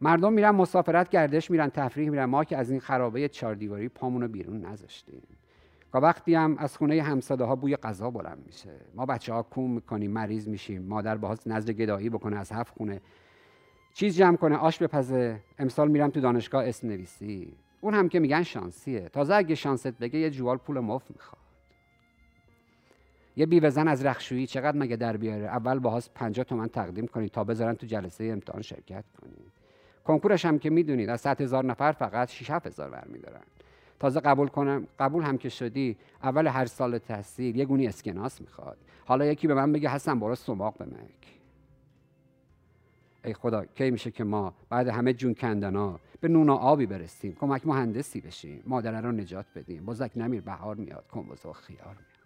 مردم 0.00 0.32
میرن 0.32 0.50
مسافرت 0.50 1.08
گردش 1.08 1.50
میرن 1.50 1.68
تفریح 1.68 2.10
میرن. 2.10 2.24
ما 2.24 2.44
که 2.44 2.56
از 2.56 2.70
این 2.70 2.80
خرابه 2.80 3.28
چهار 3.28 3.54
دیواری 3.54 3.88
پامون 3.88 4.22
رو 4.22 4.28
بیرون 4.28 4.64
نذاشتیم. 4.64 5.22
وقتی 6.00 6.34
هم 6.34 6.56
از 6.58 6.76
خونه 6.76 7.02
همساده 7.02 7.44
ها 7.44 7.56
بوی 7.56 7.76
غذا 7.76 8.10
بلند 8.10 8.42
میشه. 8.46 8.70
ما 8.94 9.06
بچه 9.06 9.32
ها 9.32 9.42
کوم 9.42 9.70
می‌کنیم 9.70 10.10
مریض 10.10 10.48
میشیم. 10.48 10.82
مادر 10.82 11.16
باهاش 11.16 11.38
نزد 11.46 11.70
گدایی 11.70 12.10
بکنه 12.10 12.36
از 12.36 12.52
هفت 12.52 12.76
خونه 12.76 13.00
چیز 13.94 14.16
جمع 14.16 14.36
کنه 14.36 14.56
آش 14.56 14.82
بپزه. 14.82 15.40
امسال 15.58 15.90
میرم 15.90 16.10
تو 16.10 16.20
دانشگاه 16.20 16.68
اسم 16.68 16.88
نویسی. 16.88 17.56
اون 17.80 17.94
هم 17.94 18.08
که 18.08 18.18
میگن 18.18 18.42
شانسیه. 18.42 19.08
تازه 19.08 19.34
اگه 19.34 19.54
شانست 19.54 19.88
بگه 19.88 20.18
یه 20.18 20.30
جوال 20.30 20.56
پول 20.56 20.80
مفت 20.80 21.10
می‌خواد. 21.10 21.42
یه 23.36 23.46
بیوهزن 23.46 23.88
از 23.88 24.06
رخشویی 24.06 24.46
چقدر 24.46 24.78
مگه 24.78 24.96
در 24.96 25.16
بیاره؟ 25.16 25.44
اول 25.44 25.78
باهاش 25.78 26.08
50 26.14 26.44
تومن 26.44 26.68
تقدیم 26.68 27.06
کنید 27.06 27.30
تا 27.30 27.44
بذارن 27.44 27.74
تو 27.74 27.86
جلسه 27.86 28.24
امتحان 28.24 28.62
شرکت 28.62 29.04
کنید 29.22 29.52
کنکورش 30.04 30.44
هم 30.44 30.58
که 30.58 30.70
می‌دونید 30.70 31.08
از 31.08 31.20
100 31.20 31.40
هزار 31.40 31.64
نفر 31.64 31.92
فقط 31.92 32.30
6 32.30 32.50
هزار 32.50 32.90
برمیدارن. 32.90 33.42
تازه 34.00 34.20
قبول 34.20 34.48
کنم 34.48 34.86
قبول 34.98 35.22
هم 35.22 35.38
که 35.38 35.48
شدی 35.48 35.96
اول 36.22 36.46
هر 36.46 36.66
سال 36.66 36.98
تحصیل 36.98 37.56
یه 37.56 37.64
گونی 37.64 37.86
اسکناس 37.86 38.40
می‌خواد. 38.40 38.76
حالا 39.04 39.24
یکی 39.24 39.46
به 39.46 39.54
من 39.54 39.72
بگه 39.72 39.88
حسن 39.88 40.20
برو 40.20 40.34
سماق 40.34 40.78
بمک 40.78 41.40
ای 43.24 43.34
خدا 43.34 43.64
کی 43.64 43.90
میشه 43.90 44.10
که 44.10 44.24
ما 44.24 44.54
بعد 44.68 44.88
همه 44.88 45.12
جون 45.12 45.34
کندنا 45.34 46.00
به 46.20 46.28
نون 46.28 46.48
و 46.48 46.52
آبی 46.52 46.86
برسیم؟ 46.86 47.36
کمک 47.40 47.66
مهندسی 47.66 48.20
بشیم 48.20 48.62
مادر 48.66 49.00
رو 49.00 49.12
نجات 49.12 49.46
بدیم. 49.54 49.84
بزک 49.84 50.10
نمیر 50.16 50.40
بهار 50.40 50.76
میاد 50.76 51.06
کنبوز 51.08 51.46
و 51.46 51.52
خیار 51.52 51.78
میاد. 51.78 52.16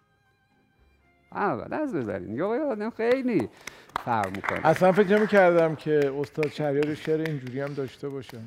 اول 1.32 1.74
از 1.74 1.94
بذارین 1.94 2.34
یا 2.34 2.90
خیلی 2.96 3.48
فرق 4.04 4.36
می‌کنه. 4.36 4.66
اصلا 4.66 4.92
فکر 4.92 5.18
نمی 5.18 5.26
کردم 5.26 5.74
که 5.74 6.12
استاد 6.18 6.48
شهریار 6.48 6.94
شعر 6.94 7.20
اینجوری 7.20 7.60
هم 7.60 7.74
داشته 7.74 8.08
باشه. 8.08 8.38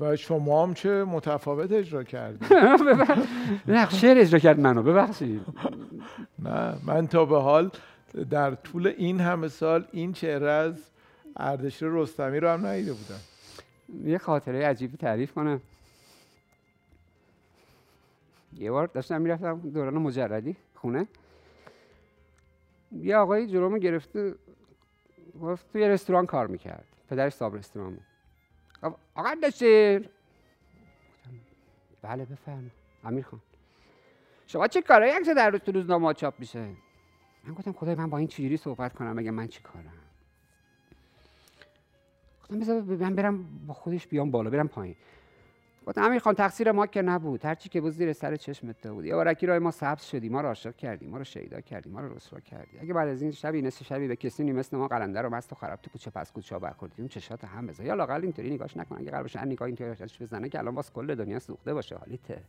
و 0.00 0.16
شما 0.16 0.62
هم 0.62 0.74
چه 0.74 1.04
متفاوت 1.04 1.72
اجرا 1.72 2.04
کردید 2.04 2.52
نه 3.68 3.90
شعر 3.90 4.18
اجرا 4.18 4.38
کرد 4.38 4.60
منو 4.60 4.82
ببخشید. 4.82 5.40
نه 6.38 6.74
من 6.86 7.06
تا 7.06 7.24
به 7.24 7.40
حال 7.40 7.70
در 8.30 8.54
طول 8.54 8.86
این 8.86 9.20
همه 9.20 9.48
سال 9.48 9.84
این 9.92 10.12
چهره 10.12 10.50
از 10.50 10.90
اردشیر 11.36 11.88
رستمی 11.88 12.40
رو 12.40 12.48
هم 12.48 12.66
ندیده 12.66 12.92
بودم. 12.92 13.20
یه 14.10 14.18
خاطره 14.18 14.66
عجیبی 14.66 14.96
تعریف 14.96 15.32
کنم. 15.32 15.60
یه 18.58 18.70
بار 18.70 18.86
داشتم 18.86 19.20
می‌رفتم 19.20 19.60
دوران 19.60 19.94
مجردی 19.94 20.56
خونه. 20.74 21.06
یه 22.92 23.16
آقایی 23.16 23.46
جلومو 23.46 23.78
گرفته 23.78 24.34
گفت 25.42 25.72
توی 25.72 25.88
رستوران 25.88 26.26
کار 26.26 26.46
می‌کرد. 26.46 26.84
پدرش 27.10 27.32
صاحب 27.32 27.56
رستوران 27.56 27.94
بود. 27.94 28.07
آقا 28.82 29.34
داشتیر 29.42 30.08
بله 32.02 32.24
بفرم 32.24 32.70
امیر 33.04 33.24
خان. 33.24 33.40
شما 34.46 34.68
چه 34.68 34.82
کاره 34.82 35.14
یک 35.14 35.36
در 35.36 35.50
روز 35.50 35.60
تو 35.60 35.72
روزنامه 35.72 36.14
چاپ 36.14 36.34
میشه؟ 36.38 36.76
من 37.44 37.54
گفتم 37.54 37.72
خدای 37.72 37.94
من 37.94 38.10
با 38.10 38.18
این 38.18 38.26
چجوری 38.28 38.56
صحبت 38.56 38.92
کنم؟ 38.92 39.12
مگه 39.12 39.30
من 39.30 39.48
چی 39.48 39.60
کارم؟ 39.62 39.92
گفتم 42.42 42.58
بذار 42.58 42.80
من 42.80 43.14
برم 43.14 43.66
با 43.66 43.74
خودش 43.74 44.06
بیام 44.06 44.30
بالا 44.30 44.50
برم 44.50 44.68
پایین. 44.68 44.96
گفتم 45.88 46.02
امیر 46.02 46.18
خان 46.18 46.34
تقصیر 46.34 46.72
ما 46.72 46.86
که 46.86 47.02
نبود. 47.02 47.44
هرچی 47.44 47.68
که 47.68 47.80
بود 47.80 47.92
زیر 47.92 48.12
سر 48.12 48.36
چشمت 48.36 48.86
بود. 48.86 49.04
یه 49.04 49.14
بارکی 49.14 49.46
راه 49.46 49.58
ما 49.58 49.70
سبز 49.70 50.02
شدی. 50.02 50.28
ما 50.28 50.40
رو 50.40 50.48
عاشق 50.48 50.76
کردی. 50.76 51.06
ما 51.06 51.18
رو 51.18 51.24
شیدا 51.24 51.60
کردی. 51.60 51.90
ما 51.90 52.00
رو 52.00 52.14
رسوا 52.14 52.40
کردی. 52.40 52.78
اگه 52.80 52.94
بعد 52.94 53.08
از 53.08 53.22
این 53.22 53.30
شبی 53.30 53.62
نصف 53.62 53.84
شبی 53.84 54.08
به 54.08 54.16
کسی 54.16 54.52
مثل 54.52 54.76
ما 54.76 54.88
قلنده 54.88 55.20
رو 55.20 55.30
مست 55.30 55.52
و 55.52 55.54
خراب 55.54 55.80
تو 55.82 55.90
کوچه 55.90 56.10
پس 56.10 56.32
کوچه 56.32 56.58
برخوردی. 56.58 56.94
اون 56.98 57.08
چشات 57.08 57.44
هم 57.44 57.66
بزن. 57.66 57.86
یا 57.86 57.94
لاقل 57.94 58.22
اینطوری 58.22 58.50
نگاش 58.50 58.76
نکن. 58.76 58.96
اگه 58.98 59.10
قلبش 59.10 59.36
نگاه 59.36 59.66
اینطوری 59.66 59.90
بزنه 60.20 60.48
که 60.48 60.58
الان 60.58 60.74
واسه 60.74 60.92
کل 60.92 61.14
دنیا 61.14 61.38
سوخته 61.38 61.74
باشه. 61.74 61.96
حالیته. 61.96 62.42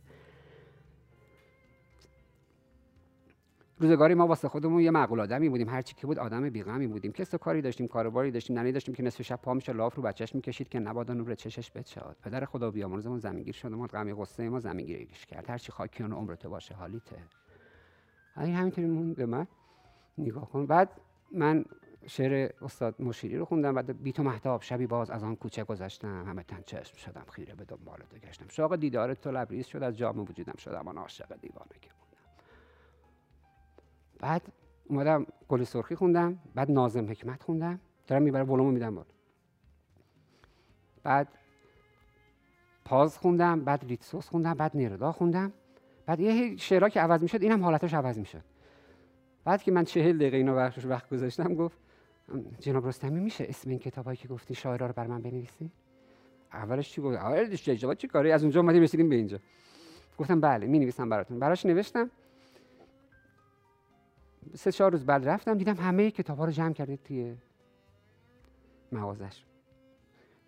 روزگاری 3.80 4.14
ما 4.14 4.26
واسه 4.26 4.48
خودمون 4.48 4.82
یه 4.82 4.90
معقول 4.90 5.20
آدمی 5.20 5.48
بودیم. 5.48 5.68
هر 5.68 5.82
چی 5.82 5.94
که 5.94 6.06
بود 6.06 6.18
آدم 6.18 6.50
بیغمی 6.50 6.86
بودیم. 6.86 7.12
کس 7.12 7.34
کاری 7.34 7.62
داشتیم 7.62 7.88
کاروباری 7.88 8.30
داشتیم 8.30 8.58
ننی 8.58 8.72
داشتیم 8.72 8.94
که 8.94 9.02
نصف 9.02 9.22
شب 9.22 9.40
پا 9.42 9.54
میشه 9.54 9.72
لاف 9.72 9.94
رو 9.94 10.02
بچهش 10.02 10.34
می‌کشید 10.34 10.68
که 10.68 10.78
نبادا 10.78 11.14
نور 11.14 11.34
چشش 11.34 11.70
بچاد 11.70 12.16
پدر 12.22 12.44
خدا 12.44 12.70
بیامرزمون 12.70 13.18
زمینگیر 13.18 13.54
شد 13.54 13.68
ما 13.68 13.86
غمی 13.86 14.14
قصه 14.14 14.48
ما 14.48 14.60
زمینگیریش 14.60 15.26
کرد. 15.26 15.50
هر 15.50 15.58
چی 15.58 15.72
خاکیان 15.72 16.12
عمرته 16.12 16.48
باشه 16.48 16.74
حالیته. 16.74 17.16
این 18.36 18.54
همینطوری 18.54 18.86
مون 18.86 19.14
به 19.14 19.26
من 19.26 19.46
نگاه 20.18 20.50
کن. 20.50 20.66
بعد 20.66 21.00
من 21.32 21.64
شعر 22.06 22.50
استاد 22.62 23.02
مشیری 23.02 23.36
رو 23.36 23.44
خوندم. 23.44 23.74
بعد 23.74 24.02
بی 24.02 24.12
تو 24.12 24.22
محتاب 24.22 24.62
شبی 24.62 24.86
باز 24.86 25.10
از 25.10 25.24
آن 25.24 25.36
کوچه 25.36 25.64
گذشتم. 25.64 26.24
همه 26.26 26.42
تن 26.42 26.62
چشم 26.66 26.96
شدم 26.96 27.24
خیره 27.30 27.54
به 27.54 27.64
دنبال 27.64 27.98
تو 28.10 28.18
گشتم. 28.18 28.46
شوق 28.48 28.76
دیدار 28.76 29.14
تو 29.14 29.30
لبریز 29.30 29.66
شد 29.66 29.82
از 29.82 29.98
جام 29.98 30.18
وجودم 30.18 30.56
شدم. 30.58 30.88
آن 30.88 30.98
عاشق 30.98 31.40
دیوانه 31.40 31.70
بعد 34.20 34.42
اومدم 34.88 35.26
گل 35.48 35.64
سرخی 35.64 35.94
خوندم 35.94 36.38
بعد 36.54 36.70
نازم 36.70 37.10
حکمت 37.10 37.42
خوندم. 37.42 37.80
دارم 38.06 38.22
می‌بره 38.22 38.42
ولومو 38.42 38.70
میدم 38.70 38.94
بالا. 38.94 39.06
بعد 41.02 41.28
پاز 42.84 43.18
خوندم 43.18 43.60
بعد 43.60 43.84
ریتسوس 43.84 44.28
خوندم 44.28 44.54
بعد 44.54 44.70
نیردا 44.74 45.12
خوندم. 45.12 45.52
بعد 46.06 46.20
یه 46.20 46.56
شعرها 46.56 46.88
که 46.88 47.00
عوض 47.00 47.22
می‌شد 47.22 47.42
اینم 47.42 47.64
حالتش 47.64 47.94
عوض 47.94 48.18
می‌شد. 48.18 48.44
بعد 49.44 49.62
که 49.62 49.72
من 49.72 49.84
چهل 49.84 50.16
دقیقه 50.16 50.36
اینو 50.36 50.56
وقتش 50.56 50.84
وقت 50.84 51.10
گذاشتم 51.10 51.54
گفت 51.54 51.78
جناب 52.60 52.86
رستمی 52.86 53.20
میشه 53.20 53.46
اسم 53.48 53.70
این 53.70 53.78
کتابایی 53.78 54.16
که 54.16 54.28
گفتی 54.28 54.54
شاعرها 54.54 54.86
رو 54.86 54.92
بر 54.92 55.06
من 55.06 55.22
بنویسی؟ 55.22 55.70
اولش 56.52 56.92
چی 56.92 57.02
گفت؟ 57.02 57.16
اولش 57.16 57.64
چه 57.98 58.08
کاری؟ 58.08 58.32
از 58.32 58.42
اونجا 58.42 58.60
اومدیم 58.60 58.82
رسیدیم 58.82 59.08
به 59.08 59.16
اینجا. 59.16 59.38
گفتم 60.18 60.40
بله 60.40 60.66
می 60.66 60.78
نویسم 60.78 61.08
براتون. 61.08 61.38
براش 61.38 61.66
نوشتم. 61.66 62.10
سه 64.54 64.72
چهار 64.72 64.92
روز 64.92 65.06
بعد 65.06 65.28
رفتم 65.28 65.58
دیدم 65.58 65.76
همه 65.76 66.10
کتاب 66.10 66.38
ها 66.38 66.44
رو 66.44 66.50
جمع 66.50 66.72
کرده 66.72 66.96
توی 66.96 67.36
مغازش. 68.92 69.44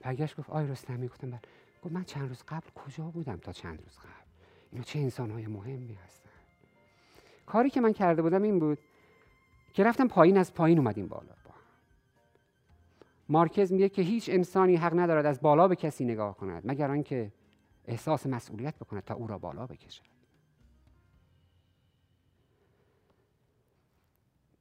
برگشت 0.00 0.36
گفت 0.36 0.50
آی 0.50 0.66
رستمی 0.66 1.08
گفتم 1.08 1.30
بله. 1.30 1.40
گفت 1.82 1.94
من 1.94 2.04
چند 2.04 2.28
روز 2.28 2.42
قبل 2.48 2.68
کجا 2.74 3.04
بودم 3.04 3.36
تا 3.36 3.52
چند 3.52 3.82
روز 3.84 3.98
قبل؟ 3.98 4.30
اینا 4.72 4.84
چه 4.84 4.98
انسان 4.98 5.30
های 5.30 5.46
مهمی 5.46 5.98
هستن؟ 6.04 6.30
کاری 7.46 7.70
که 7.70 7.80
من 7.80 7.92
کرده 7.92 8.22
بودم 8.22 8.42
این 8.42 8.58
بود 8.58 8.78
که 9.72 9.84
رفتم 9.84 10.08
پایین 10.08 10.38
از 10.38 10.54
پایین 10.54 10.78
اومدیم 10.78 11.08
بالا 11.08 11.34
با 11.44 11.54
مارکز 13.28 13.72
میگه 13.72 13.88
که 13.88 14.02
هیچ 14.02 14.28
انسانی 14.28 14.76
حق 14.76 14.98
ندارد 14.98 15.26
از 15.26 15.40
بالا 15.40 15.68
به 15.68 15.76
کسی 15.76 16.04
نگاه 16.04 16.36
کند 16.36 16.62
مگر 16.66 16.90
آنکه 16.90 17.32
احساس 17.86 18.26
مسئولیت 18.26 18.78
بکند 18.78 19.04
تا 19.04 19.14
او 19.14 19.26
را 19.26 19.38
بالا 19.38 19.66
بکشد. 19.66 20.02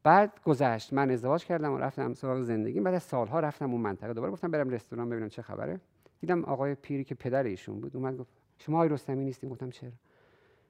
بعد 0.03 0.39
گذشت 0.45 0.93
من 0.93 1.11
ازدواج 1.11 1.45
کردم 1.45 1.73
و 1.73 1.77
رفتم 1.77 2.13
سراغ 2.13 2.41
زندگی. 2.41 2.79
بعد 2.79 2.93
از 2.93 3.03
سالها 3.03 3.39
رفتم 3.39 3.71
اون 3.71 3.81
منطقه. 3.81 4.13
دوباره 4.13 4.31
گفتم 4.31 4.51
برم 4.51 4.69
رستوران 4.69 5.09
ببینم 5.09 5.29
چه 5.29 5.41
خبره. 5.41 5.79
دیدم 6.19 6.45
آقای 6.45 6.75
پیری 6.75 7.03
که 7.03 7.15
پدر 7.15 7.43
ایشون 7.43 7.79
بود 7.79 7.95
اومد 7.95 8.17
گفت 8.17 8.29
شما 8.57 8.77
آقای 8.77 8.89
رستمی 8.89 9.25
نیستین؟ 9.25 9.49
گفتم 9.49 9.69
چرا؟ 9.69 9.91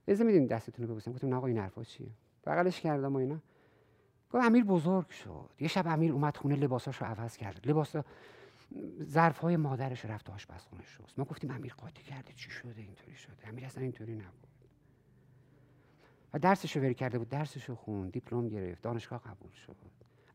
اجازه 0.07 0.23
میدین 0.23 0.45
دستتون 0.45 0.85
رو 0.85 0.91
ببوسم. 0.91 1.11
گفتم 1.11 1.27
نه 1.27 1.35
آقا 1.35 1.47
این 1.47 1.57
حرفا 1.57 1.83
چیه؟ 1.83 2.07
بغلش 2.45 2.81
کردم 2.81 3.13
و 3.13 3.17
اینا. 3.17 3.39
گفت 4.31 4.45
امیر 4.45 4.63
بزرگ 4.63 5.09
شد. 5.09 5.49
یه 5.59 5.67
شب 5.67 5.87
امیر 5.87 6.11
اومد 6.11 6.37
خونه 6.37 6.55
لباساشو 6.55 7.05
عوض 7.05 7.37
کرد. 7.37 7.67
لباس 7.69 7.95
ظرف 9.03 9.37
های 9.37 9.57
مادرش 9.57 10.05
رفت 10.05 10.29
آشپزخونه 10.29 10.83
شست. 10.85 11.19
ما 11.19 11.25
گفتیم 11.25 11.51
امیر 11.51 11.73
قاطی 11.73 12.03
کرده. 12.03 12.33
چی 12.35 12.49
شده؟ 12.49 12.81
اینطوری 12.81 13.15
شده. 13.15 13.47
امیر 13.47 13.65
اصلا 13.65 13.83
اینطوری 13.83 14.13
نبود. 14.15 14.47
و 16.33 16.39
درسش 16.39 16.77
رو 16.77 16.93
کرده 16.93 17.17
بود 17.17 17.29
درسش 17.29 17.69
رو 17.69 17.75
خون 17.75 18.09
دیپلم 18.09 18.47
گرفت 18.47 18.81
دانشگاه 18.81 19.21
قبول 19.21 19.51
شد. 19.51 19.75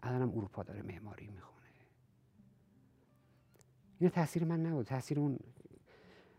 الانم 0.02 0.30
اروپا 0.30 0.62
داره 0.62 0.82
معماری 0.82 1.26
می‌خونه. 1.26 1.56
این 3.98 4.10
تاثیر 4.10 4.44
من 4.44 4.66
نبود 4.66 4.86
تاثیر 4.86 5.18
اون 5.20 5.38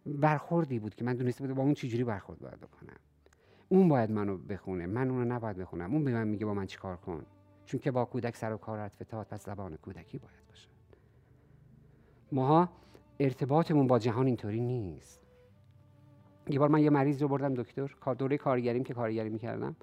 برخوردی 0.05 0.79
بود 0.79 0.95
که 0.95 1.03
من 1.03 1.15
دونسته 1.15 1.47
بود 1.47 1.55
با 1.55 1.63
اون 1.63 1.73
چجوری 1.73 2.03
برخورد 2.03 2.39
باید 2.39 2.59
بکنم. 2.59 2.97
اون 3.69 3.89
باید 3.89 4.11
منو 4.11 4.37
بخونه 4.37 4.85
من 4.85 5.09
اونو 5.09 5.25
نباید 5.25 5.57
بخونم. 5.57 5.93
اون 5.93 6.03
به 6.03 6.13
من 6.13 6.27
میگه 6.27 6.45
با 6.45 6.53
من 6.53 6.65
چیکار 6.65 6.97
کن؟ 6.97 7.25
چون 7.65 7.79
که 7.79 7.91
با 7.91 8.05
کودک 8.05 8.35
سر 8.35 8.53
و 8.53 8.57
کار 8.57 8.87
فتاد 8.87 9.27
پس 9.27 9.45
زبان 9.45 9.75
کودکی 9.77 10.17
باید 10.17 10.47
باشه. 10.47 10.69
ماها 12.31 12.69
ارتباطمون 13.19 13.87
با 13.87 13.99
جهان 13.99 14.27
اینطوری 14.27 14.61
نیست. 14.61 15.26
یه 16.49 16.59
بار 16.59 16.69
من 16.69 16.81
یه 16.81 16.89
مریض 16.89 17.21
رو 17.21 17.27
بردم 17.27 17.53
دکتر. 17.53 17.95
دوره 18.17 18.37
کارگریم 18.37 18.83
که 18.83 18.93
کارگری 18.93 19.29
می‌کردم. 19.29 19.75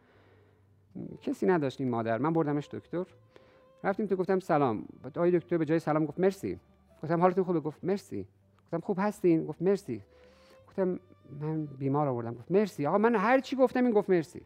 کسی 1.22 1.46
نداشتیم 1.46 1.88
مادر. 1.88 2.18
من 2.18 2.32
بردمش 2.32 2.68
دکتر. 2.68 3.04
رفتیم 3.84 4.06
تو 4.06 4.16
گفتم 4.16 4.40
سلام. 4.40 4.84
آقای 5.04 5.38
دکتر 5.38 5.58
به 5.58 5.64
جای 5.64 5.78
سلام 5.78 6.06
گفت 6.06 6.20
مرسی. 6.20 6.60
گفتم 7.02 7.20
حالتون 7.20 7.44
خوبه؟ 7.44 7.60
گفت 7.60 7.84
مرسی. 7.84 8.26
گفتم 8.64 8.80
خوب 8.80 8.96
هستین؟ 9.00 9.46
گفت 9.46 9.62
مرسی. 9.62 10.02
گفتم 10.68 11.00
من 11.40 11.64
بیمار 11.64 12.08
آوردم. 12.08 12.34
گفت 12.34 12.50
مرسی. 12.50 12.86
آقا 12.86 12.98
من 12.98 13.14
هر 13.16 13.40
چی 13.40 13.56
گفتم 13.56 13.84
این 13.84 13.94
گفت 13.94 14.10
مرسی. 14.10 14.40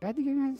بعد 0.00 0.16
دیگه 0.16 0.32
من 0.32 0.56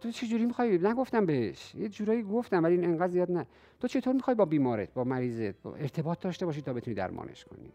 تو 0.00 0.10
چه 0.10 0.26
جوری 0.26 0.46
می‌خوای؟ 0.46 0.78
نگفتم 0.78 1.26
بهش. 1.26 1.74
یه 1.74 1.88
جورایی 1.88 2.22
گفتم 2.22 2.64
ولی 2.64 2.84
انقدر 2.84 3.12
زیاد 3.12 3.30
نه. 3.30 3.46
تو 3.80 3.88
چطور 3.88 4.14
می‌خوای 4.14 4.34
با 4.34 4.44
بیمارت 4.44 4.94
با 4.94 5.04
مریضت 5.04 5.62
با 5.62 5.74
ارتباط 5.74 6.20
داشته 6.20 6.46
باشی 6.46 6.62
تا 6.62 6.72
بتونی 6.72 6.94
درمانش 6.94 7.44
کنی؟ 7.44 7.72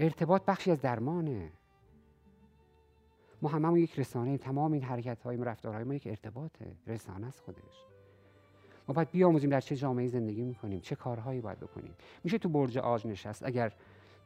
ارتباط 0.00 0.44
بخشی 0.44 0.70
از 0.70 0.80
درمانه. 0.80 1.52
ما 3.42 3.48
هممون 3.48 3.78
یک 3.78 3.98
رسانه 3.98 4.38
تمام 4.38 4.72
این 4.72 4.82
حرکت 4.82 5.22
های 5.22 5.36
رفتارهای 5.36 5.84
ما 5.84 5.94
یک 5.94 6.06
ارتباطه. 6.06 6.72
رسانه 6.86 7.26
است 7.26 7.40
خودش. 7.40 7.84
ما 8.88 8.94
باید 8.94 9.10
بیاموزیم 9.10 9.50
در 9.50 9.60
چه 9.60 9.76
جامعه 9.76 10.08
زندگی 10.08 10.44
می‌کنیم 10.44 10.80
چه 10.80 10.94
کارهایی 10.96 11.40
باید 11.40 11.60
بکنیم. 11.60 11.94
میشه 12.24 12.38
تو 12.38 12.48
برج 12.48 12.78
آج 12.78 13.06
نشست. 13.06 13.42
اگر 13.42 13.72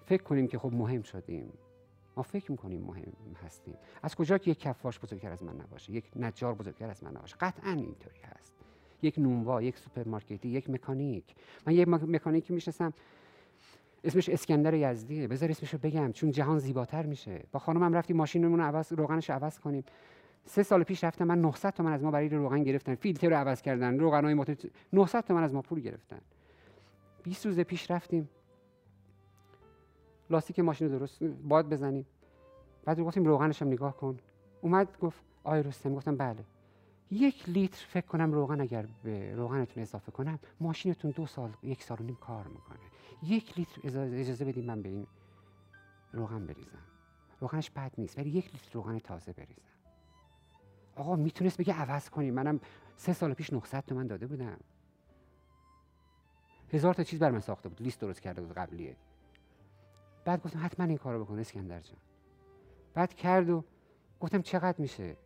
فکر 0.06 0.22
کنیم 0.22 0.46
که 0.46 0.58
خب 0.58 0.72
مهم 0.72 1.02
شدیم 1.02 1.52
ما 2.16 2.22
فکر 2.22 2.50
می‌کنیم 2.50 2.82
مهم 2.82 3.12
هستیم. 3.44 3.74
از 4.02 4.14
کجا 4.14 4.38
که 4.38 4.50
یک 4.50 4.60
کفاش 4.60 4.98
بزرگتر 4.98 5.32
از 5.32 5.42
من 5.42 5.56
نباشه 5.56 5.92
یک 5.92 6.10
نجار 6.16 6.54
بزرگتر 6.54 6.90
از 6.90 7.04
من 7.04 7.10
نباشه؟ 7.10 7.36
قطعا 7.40 7.70
اینطوری 7.70 8.20
هست. 8.22 8.54
یک 9.02 9.18
نونوا 9.18 9.62
یک 9.62 9.78
سوپرمارکتی 9.78 10.48
یک 10.48 10.70
مکانیک. 10.70 11.34
من 11.66 11.72
یک 11.72 11.88
مکانیکی 11.88 12.52
می‌شناسم 12.52 12.92
اسمش 14.04 14.28
اسکندر 14.28 14.74
یزدیه 14.74 15.28
بذار 15.28 15.50
اسمشو 15.50 15.78
بگم 15.78 16.12
چون 16.12 16.30
جهان 16.30 16.58
زیباتر 16.58 17.06
میشه. 17.06 17.44
با 17.52 17.60
خانمم 17.60 17.92
رفتیم 17.92 18.16
ماشینمون 18.16 18.60
عوض 18.60 18.92
روغنش 18.92 19.30
عوض 19.30 19.58
کنیم. 19.58 19.84
سه 20.44 20.62
سال 20.62 20.82
پیش 20.82 21.04
رفتم 21.04 21.24
من 21.24 21.40
900 21.40 21.70
تومن 21.70 21.92
از 21.92 22.02
ما 22.02 22.10
برای 22.10 22.28
روغن 22.28 22.62
گرفتن. 22.62 22.94
فیلتر 22.94 23.28
رو 23.28 23.36
عوض 23.36 23.62
کردن 23.62 23.98
روغنای 23.98 24.34
موتور 24.34 24.56
900 24.92 25.24
تومن 25.24 25.42
از 25.42 25.54
ما 25.54 25.62
پول 25.62 25.80
گرفتن. 25.80 26.20
20 27.22 27.46
روز 27.46 27.60
پیش 27.60 27.90
رفتیم. 27.90 28.28
لاستیک 30.30 30.60
ماشین 30.60 30.92
رو 30.92 30.98
درست 30.98 31.24
باد 31.24 31.68
بزنیم. 31.68 32.06
بعد 32.84 33.00
گفتیم 33.00 33.24
روغنش 33.24 33.62
هم 33.62 33.68
نگاه 33.68 33.96
کن. 33.96 34.16
اومد 34.60 34.98
گفت 35.00 35.22
آی 35.44 35.62
رستم 35.62 35.94
گفتم 35.94 36.16
بله. 36.16 36.44
یک 37.10 37.48
لیتر 37.48 37.86
فکر 37.86 38.06
کنم 38.06 38.32
روغن 38.32 38.60
اگر 38.60 38.88
به 39.02 39.34
روغنتون 39.34 39.82
اضافه 39.82 40.12
کنم 40.12 40.38
ماشینتون 40.60 41.10
دو 41.10 41.26
سال 41.26 41.52
یک 41.62 41.82
سال 41.82 42.00
و 42.00 42.02
نیم 42.02 42.16
کار 42.16 42.46
می‌کنه. 42.46 42.78
یک 43.22 43.58
لیتر 43.58 43.80
اجازه 44.14 44.44
بدیم 44.44 44.64
من 44.64 44.82
به 44.82 44.88
این 44.88 45.06
روغن 46.12 46.46
بریزم. 46.46 46.82
روغنش 47.40 47.70
بد 47.70 47.92
نیست 47.98 48.18
ولی 48.18 48.30
یک 48.30 48.44
لیتر 48.52 48.70
روغن 48.72 48.98
تازه 48.98 49.32
بریزم. 49.32 49.62
آقا 50.96 51.16
می‌تونست 51.16 51.58
بگه 51.58 51.74
عوض 51.74 52.10
کنیم 52.10 52.34
منم 52.34 52.60
سه 52.96 53.12
سال 53.12 53.34
پیش 53.34 53.52
900 53.52 53.84
تومن 53.86 54.06
داده 54.06 54.26
بودم. 54.26 54.60
هزار 56.72 56.94
تا 56.94 57.04
چیز 57.04 57.18
بر 57.18 57.30
من 57.30 57.40
ساخته 57.40 57.68
بود 57.68 57.82
لیست 57.82 58.00
درست 58.00 58.20
کرده 58.20 58.42
بود 58.42 58.52
قبلیه. 58.52 58.96
بعد 60.24 60.42
گفتم 60.42 60.64
حتما 60.64 60.86
این 60.86 60.98
کارو 60.98 61.24
بکن 61.24 61.38
اسکندر 61.38 61.80
جان. 61.80 61.98
بعد 62.94 63.14
کرد 63.14 63.50
و 63.50 63.64
گفتم 64.20 64.42
چقدر 64.42 64.80
میشه؟ 64.80 65.16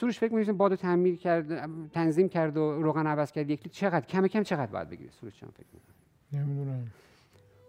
سروش 0.00 0.18
فکر 0.18 0.34
می‌کنم 0.34 0.56
بادو 0.56 0.76
تعمیر 0.76 1.16
کرد 1.16 1.66
تنظیم 1.90 2.28
کرد 2.28 2.56
و 2.56 2.82
روغن 2.82 3.06
عوض 3.06 3.32
کرد 3.32 3.50
یک 3.50 3.72
چقدر؟ 3.72 4.06
کم 4.06 4.26
کم 4.26 4.42
چقدر 4.42 4.72
باید 4.72 4.90
بگیره 4.90 5.10
سروش 5.10 5.36
چون 5.40 5.50
فکر 5.50 5.66
می‌کنم 5.72 6.42
نمی‌دونم. 6.42 6.86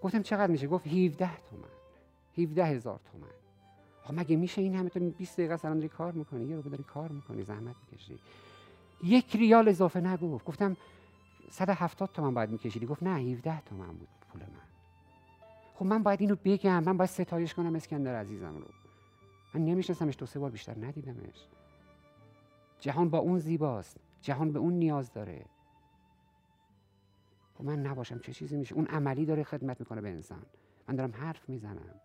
گفتم 0.02 0.22
چقدر 0.22 0.52
میشه؟ 0.52 0.68
گفت 0.68 0.88
17 0.88 1.30
تومن. 1.50 1.64
17 2.38 2.66
هزار 2.66 3.00
تومن. 3.12 3.28
مگه 4.20 4.36
میشه 4.36 4.62
این 4.62 4.76
همه 4.76 4.90
تو 4.90 5.00
20 5.00 5.38
دقیقه 5.38 5.58
سلام 5.58 5.76
داری 5.76 5.88
کار 5.88 6.12
می‌کنی؟ 6.12 6.46
یه 6.46 6.56
رو 6.56 6.62
داری 6.62 6.84
کار 6.84 7.12
می‌کنی 7.12 7.44
زحمت 7.44 7.76
می‌کشی. 7.92 8.20
یک 9.04 9.36
ریال 9.36 9.70
اضافه 9.70 10.00
نگفت. 10.00 10.46
گفتم 10.46 10.78
170 11.50 12.10
تومن 12.14 12.34
باید 12.34 12.50
میکشیدی. 12.50 12.86
گفت 12.86 13.04
نه 13.04 13.20
17 13.20 13.62
تومن 13.62 13.94
بود 13.94 14.08
پول 14.32 14.42
من. 14.42 14.48
خب 15.76 15.86
من 15.86 16.04
باید 16.04 16.22
اینو 16.22 16.36
بگم. 16.46 16.84
من 16.84 16.98
باید 16.98 17.10
ستایش 17.10 17.54
کنم 17.54 17.76
اسکندر 17.76 18.16
عزیزم 18.16 18.56
رو. 18.58 18.66
من 19.54 19.66
نمیشناسمش. 19.66 20.16
دو 20.18 20.26
سه 20.26 20.40
بار 20.40 20.52
بیشتر 20.52 20.76
ندیدمش. 20.82 21.48
جهان 22.80 23.10
با 23.10 23.18
اون 23.18 23.40
زیباست. 23.40 23.98
جهان 24.22 24.52
به 24.52 24.60
اون 24.60 24.74
نیاز 24.74 25.14
داره. 25.14 25.46
خب 27.54 27.64
من 27.64 27.80
نباشم 27.80 28.20
چه 28.20 28.34
چیزی 28.34 28.58
میشه؟ 28.58 28.76
اون 28.76 28.86
عملی 28.86 29.26
داره 29.26 29.44
خدمت 29.44 29.80
می‌کنه 29.80 30.02
به 30.02 30.10
انسان. 30.10 30.44
من 30.88 30.96
دارم 30.96 31.12
حرف 31.12 31.50
می‌زنم. 31.50 31.96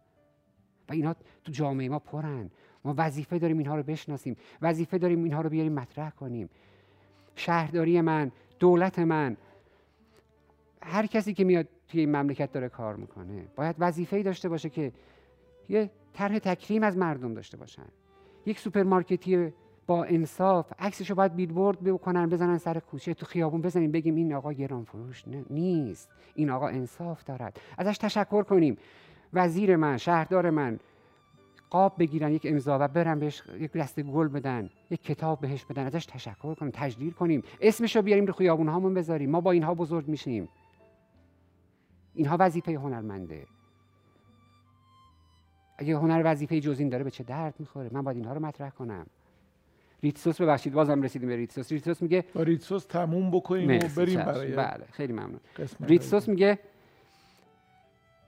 و 0.89 0.93
اینا 0.93 1.15
تو 1.45 1.53
جامعه 1.53 1.89
ما 1.89 1.99
پرن. 1.99 2.51
ما 2.85 2.95
وظیفه 2.97 3.39
داریم 3.39 3.59
اینها 3.59 3.77
رو 3.77 3.83
بشناسیم. 3.83 4.37
وظیفه 4.63 4.99
داریم 4.99 5.25
اینها 5.25 5.41
رو 5.41 5.51
بیاریم 5.51 5.73
مطرح 5.73 6.11
کنیم. 6.11 6.51
شهرداری 7.35 8.01
من 8.01 8.33
دولت 8.59 8.99
من. 8.99 9.37
هر 10.83 11.07
کسی 11.07 11.35
که 11.35 11.45
میاد 11.45 11.69
توی 11.89 12.01
این 12.01 12.17
مملکت 12.17 12.53
داره 12.53 12.69
کار 12.69 12.97
می‌کنه. 12.97 13.47
باید 13.57 13.77
وظیفه 13.79 14.23
داشته 14.23 14.49
باشه 14.49 14.71
که 14.71 14.93
یه 15.69 15.91
طرح 16.13 16.39
تکریم 16.39 16.83
از 16.83 16.97
مردم 16.97 17.35
داشته 17.35 17.57
باشن. 17.57 17.89
یک 18.47 18.59
سوپرمارکتی 18.59 19.53
با 19.87 20.05
انصاف 20.05 20.73
عکسش 20.79 21.11
رو 21.11 21.17
باید 21.17 21.37
بیلبورد 21.37 21.81
بکنن 21.81 22.29
بزنن 22.29 22.59
سر 22.59 22.79
کوچه 22.79 23.15
تو 23.15 23.27
خیابون 23.27 23.61
بزنیم 23.61 23.91
بگیم 23.93 24.15
این 24.15 24.35
آقا 24.35 24.53
گران 24.53 24.85
فروش 24.85 25.25
نیست. 25.51 26.09
این 26.35 26.51
آقا 26.51 26.69
انصاف 26.69 27.25
دارد. 27.25 27.61
ازش 27.79 27.99
تشکر 27.99 28.43
کنیم. 28.43 28.77
وزیر 29.33 29.77
من 29.77 29.97
شهردار 29.97 30.51
من 30.51 30.79
قاب 31.71 31.95
بگیرن 31.99 32.33
یک 32.33 32.47
امضا 32.51 32.79
و 32.81 32.89
برن 32.89 33.19
بهش 33.19 33.43
یک 33.59 33.73
دسته 33.73 34.03
گل 34.03 34.29
بدن 34.29 34.71
یک 34.91 35.03
کتاب 35.03 35.41
بهش 35.41 35.65
بدن 35.65 35.87
ازش 35.87 36.07
تشکر 36.07 36.55
کنیم 36.55 36.73
تجلیل 36.75 37.13
کنیم. 37.13 37.43
اسمش 37.61 37.97
رو 37.97 38.03
بیاریم 38.03 38.27
رو 38.27 38.33
خیابون 38.33 38.69
هامون 38.69 38.95
بذاریم. 38.95 39.31
ما 39.31 39.41
با 39.41 39.51
اینها 39.51 39.75
بزرگ 39.75 40.09
میشیم. 40.09 40.49
اینها 42.15 42.37
وظیفه 42.41 42.73
هنرمنده. 42.73 43.47
اگه 45.79 45.97
هنر 45.97 46.23
وظیفه 46.25 46.61
جز 46.61 46.91
داره 46.91 47.05
به 47.05 47.11
چه 47.11 47.25
درد 47.25 47.55
می‌خوره؟ 47.59 47.91
من 47.93 48.03
باید 48.03 48.17
اینها 48.17 48.33
رو 48.33 48.41
مطرح 48.41 48.71
کنم. 48.71 49.07
ریتسوس 50.03 50.41
ببخشید 50.41 50.73
بازم 50.73 51.03
رسیدیم 51.03 51.29
به 51.29 51.37
ریتسوس. 51.37 51.73
ریتسوس 51.73 52.03
میگه 52.03 52.25
با 52.35 52.43
ریتسوس 52.43 52.85
تموم 52.85 53.31
بکنیم 53.31 53.71
و 53.71 53.89
بریم 53.97 54.25
برای 54.25 54.53
بله 54.53 54.85
خیلی 54.93 55.13
ممنون. 55.13 55.41
ریتسوس 55.81 56.29
میگه 56.29 56.59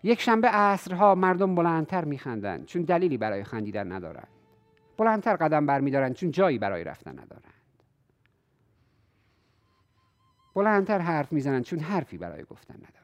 یک 0.02 0.20
شنبه 0.20 0.48
عصرها 0.48 1.14
مردم 1.14 1.54
بلندتر 1.54 2.04
میخندند 2.04 2.64
چون 2.64 2.82
دلیلی 2.82 3.18
برای 3.18 3.44
خندیدن 3.44 3.92
ندارند. 3.92 4.28
بلندتر 4.98 5.36
قدم 5.36 5.66
برمیدارند 5.66 6.14
چون 6.14 6.30
جایی 6.30 6.58
برای 6.58 6.84
رفتن 6.84 7.10
ندارند. 7.10 7.54
بلندتر 10.54 10.98
حرف 10.98 11.32
می‌زنند 11.32 11.64
چون 11.64 11.78
حرفی 11.78 12.18
برای 12.18 12.44
گفتن 12.44 12.74
ندارند. 12.74 12.94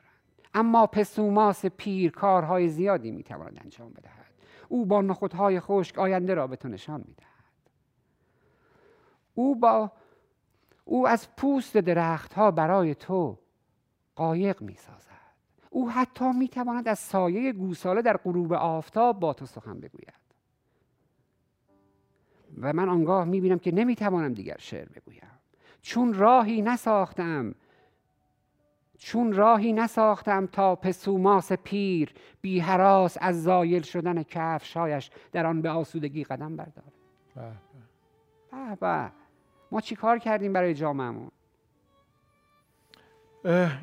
اما 0.54 0.86
پسوماس 0.86 1.66
پیر 1.66 2.10
کارهای 2.10 2.68
زیادی 2.68 3.10
می‌تواند 3.10 3.60
انجام 3.64 3.90
بدهد. 3.90 4.26
او 4.68 4.86
با 4.86 5.02
نخودهای 5.02 5.60
خشک 5.60 5.98
آینده 5.98 6.34
را 6.34 6.46
به 6.46 6.56
تو 6.56 6.68
نشان 6.68 7.04
می‌دهد. 7.08 7.29
او 9.34 9.56
با 9.56 9.92
او 10.84 11.08
از 11.08 11.36
پوست 11.36 11.76
درختها 11.76 12.50
برای 12.50 12.94
تو 12.94 13.38
قایق 14.16 14.62
می‌سازد. 14.62 15.10
او 15.70 15.90
حتی 15.90 16.32
می‌تواند 16.32 16.88
از 16.88 16.98
سایه 16.98 17.52
گوساله 17.52 18.02
در 18.02 18.16
غروب 18.16 18.52
آفتاب 18.52 19.20
با 19.20 19.32
تو 19.32 19.46
سخن 19.46 19.80
بگوید. 19.80 20.20
و 22.58 22.72
من 22.72 22.88
آنگاه 22.88 23.24
می‌بینم 23.24 23.58
که 23.58 23.74
نمی‌توانم 23.74 24.34
دیگر 24.34 24.56
شعر 24.58 24.88
بگویم. 24.88 25.30
چون 25.82 26.14
راهی 26.14 26.62
نساختم 26.62 27.54
چون 28.98 29.32
راهی 29.32 29.72
نساختم 29.72 30.46
تا 30.46 30.76
پسوماس 30.76 31.52
پیر 31.52 32.14
بی 32.40 32.60
حراس 32.60 33.16
از 33.20 33.42
زایل 33.42 33.82
شدن 33.82 34.22
کفشایش 34.22 35.10
در 35.32 35.46
آن 35.46 35.62
به 35.62 35.70
آسودگی 35.70 36.24
قدم 36.24 36.56
برداره 36.56 36.92
به 38.50 38.76
به. 38.80 39.19
ما 39.72 39.80
چی 39.80 39.96
کار 39.96 40.18
کردیم 40.18 40.52
برای 40.52 40.74
جامعهمون؟ 40.74 41.30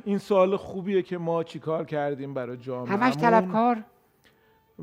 این 0.04 0.18
سوال 0.18 0.58
خوبیه 0.58 1.02
که 1.02 1.18
ما 1.18 1.44
چیکار 1.44 1.86
کردیم 1.86 2.34
برای 2.34 2.58
جامعه 2.58 2.92
همش 2.92 3.16
طلبکار؟ 3.16 3.84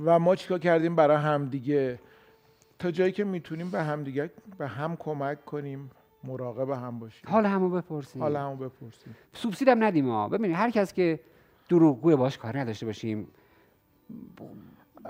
و 0.04 0.18
ما 0.18 0.36
چیکار 0.36 0.58
کردیم 0.58 0.96
برای 0.96 1.16
همدیگه؟ 1.16 2.00
تا 2.78 2.90
جایی 2.90 3.12
که 3.12 3.24
می‌تونیم 3.24 3.70
به 3.70 3.82
همدیگه 3.82 4.30
به 4.58 4.68
هم 4.68 4.96
کمک 4.96 5.44
کنیم 5.44 5.90
مراقب 6.24 6.70
هم 6.70 6.98
باشیم. 6.98 7.30
حال 7.30 7.46
همو 7.46 7.70
بپرسیم. 7.70 8.22
حال 8.22 8.36
همو 8.36 8.56
بپرسیم. 8.56 9.16
سوبسید 9.32 9.68
هم 9.68 9.84
ندیم 9.84 10.10
ها 10.10 10.28
ببینید 10.28 10.56
هر 10.56 10.70
کس 10.70 10.92
که 10.92 11.20
دروغگوی 11.68 12.16
باش 12.16 12.38
کار 12.38 12.58
نداشته 12.58 12.86
باشیم. 12.86 13.28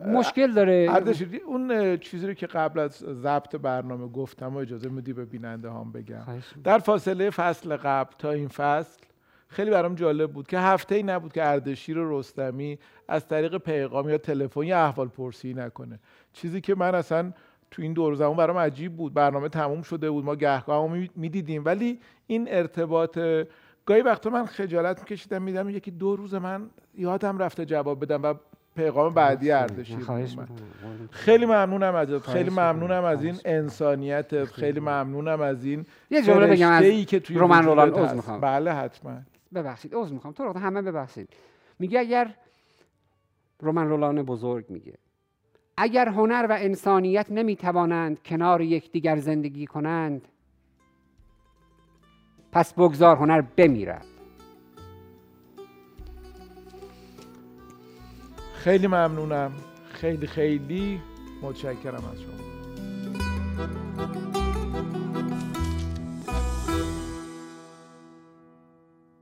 مشکل 0.06 0.52
داره. 0.52 0.86
اردشیری 0.90 1.38
اون 1.38 1.96
چیزی 1.96 2.26
رو 2.26 2.34
که 2.34 2.46
قبل 2.46 2.78
از 2.78 2.92
ضبط 2.92 3.56
برنامه 3.56 4.08
گفتم 4.08 4.54
و 4.54 4.56
اجازه 4.56 4.88
میدی 4.88 5.12
به 5.12 5.24
بیننده 5.24 5.70
هم 5.70 5.92
بگم. 5.92 6.22
در 6.64 6.78
فاصله 6.78 7.30
فصل 7.30 7.76
قبل 7.76 8.12
تا 8.18 8.30
این 8.30 8.48
فصل 8.48 9.00
خیلی 9.48 9.70
برام 9.70 9.94
جالب 9.94 10.32
بود 10.32 10.46
که 10.46 10.58
هفته 10.58 10.94
ای 10.94 11.02
نبود 11.02 11.32
که 11.32 11.48
اردشیر 11.48 11.96
رستمی 11.98 12.78
از 13.08 13.28
طریق 13.28 13.58
پیغام 13.58 14.08
یا 14.08 14.18
تلفن 14.18 14.62
یا 14.62 14.84
احوال 14.84 15.08
پرسی 15.08 15.54
نکنه. 15.54 15.98
چیزی 16.32 16.60
که 16.60 16.74
من 16.74 16.94
اصلا 16.94 17.32
تو 17.70 17.82
این 17.82 17.92
دور 17.92 18.14
زمان 18.14 18.36
برام 18.36 18.56
عجیب 18.56 18.96
بود. 18.96 19.14
برنامه 19.14 19.48
تموم 19.48 19.82
شده 19.82 20.10
بود 20.10 20.24
ما 20.24 20.34
گهگاه 20.34 20.90
می‌دیدیم. 21.16 21.64
ولی 21.64 22.00
این 22.26 22.48
ارتباط 22.50 23.18
گاهی 23.86 24.02
وقتا 24.02 24.30
من 24.30 24.46
خجالت 24.46 25.00
میکشیدم 25.00 25.42
میدم 25.42 25.68
یکی 25.68 25.90
دو 25.90 26.16
روز 26.16 26.34
من 26.34 26.70
یادم 26.94 27.38
رفته 27.38 27.66
جواب 27.66 28.04
بدم 28.04 28.22
و 28.22 28.34
پیغام 28.76 29.14
بعدی 29.14 29.50
اردشیر 29.50 29.98
خیلی 31.10 31.46
ممنونم 31.46 31.94
ازت 31.94 32.18
خیلی 32.18 32.50
ممنونم 32.50 33.04
از 33.04 33.24
این 33.24 33.36
انسانیت. 33.44 34.44
خیلی 34.44 34.80
ممنونم 34.80 35.40
از 35.40 35.64
این 35.64 35.86
یه 36.10 36.22
جمله 36.22 36.46
بگم 36.46 36.70
از 36.70 37.06
که 37.06 37.20
توی 37.20 37.36
رومن 37.36 37.64
رولان 37.64 37.94
عذر 37.94 38.14
می‌خوام. 38.14 38.40
بله 38.40 38.72
حتما. 38.72 39.18
ببخشید 39.54 39.94
عذر 39.94 40.12
می‌خوام. 40.12 40.34
تو 40.34 40.44
رو 40.44 40.58
همه 40.58 40.82
ببخشید. 40.82 41.28
میگه 41.78 42.00
اگر 42.00 42.34
رومن 43.60 43.88
رولان 43.88 44.22
بزرگ 44.22 44.64
میگه 44.68 44.94
اگر 45.76 46.08
هنر 46.08 46.46
و 46.50 46.56
انسانیت 46.60 47.26
نمی‌توانند 47.30 48.22
کنار 48.22 48.60
یکدیگر 48.60 49.16
زندگی 49.16 49.66
کنند 49.66 50.28
پس 52.52 52.74
بگذار 52.74 53.16
هنر 53.16 53.40
بمیرد. 53.40 54.06
خیلی 58.64 58.86
ممنونم. 58.86 59.52
خیلی 59.92 60.26
خیلی 60.26 61.00
متشکرم 61.42 62.04
از 62.12 62.20
شما. 62.20 62.34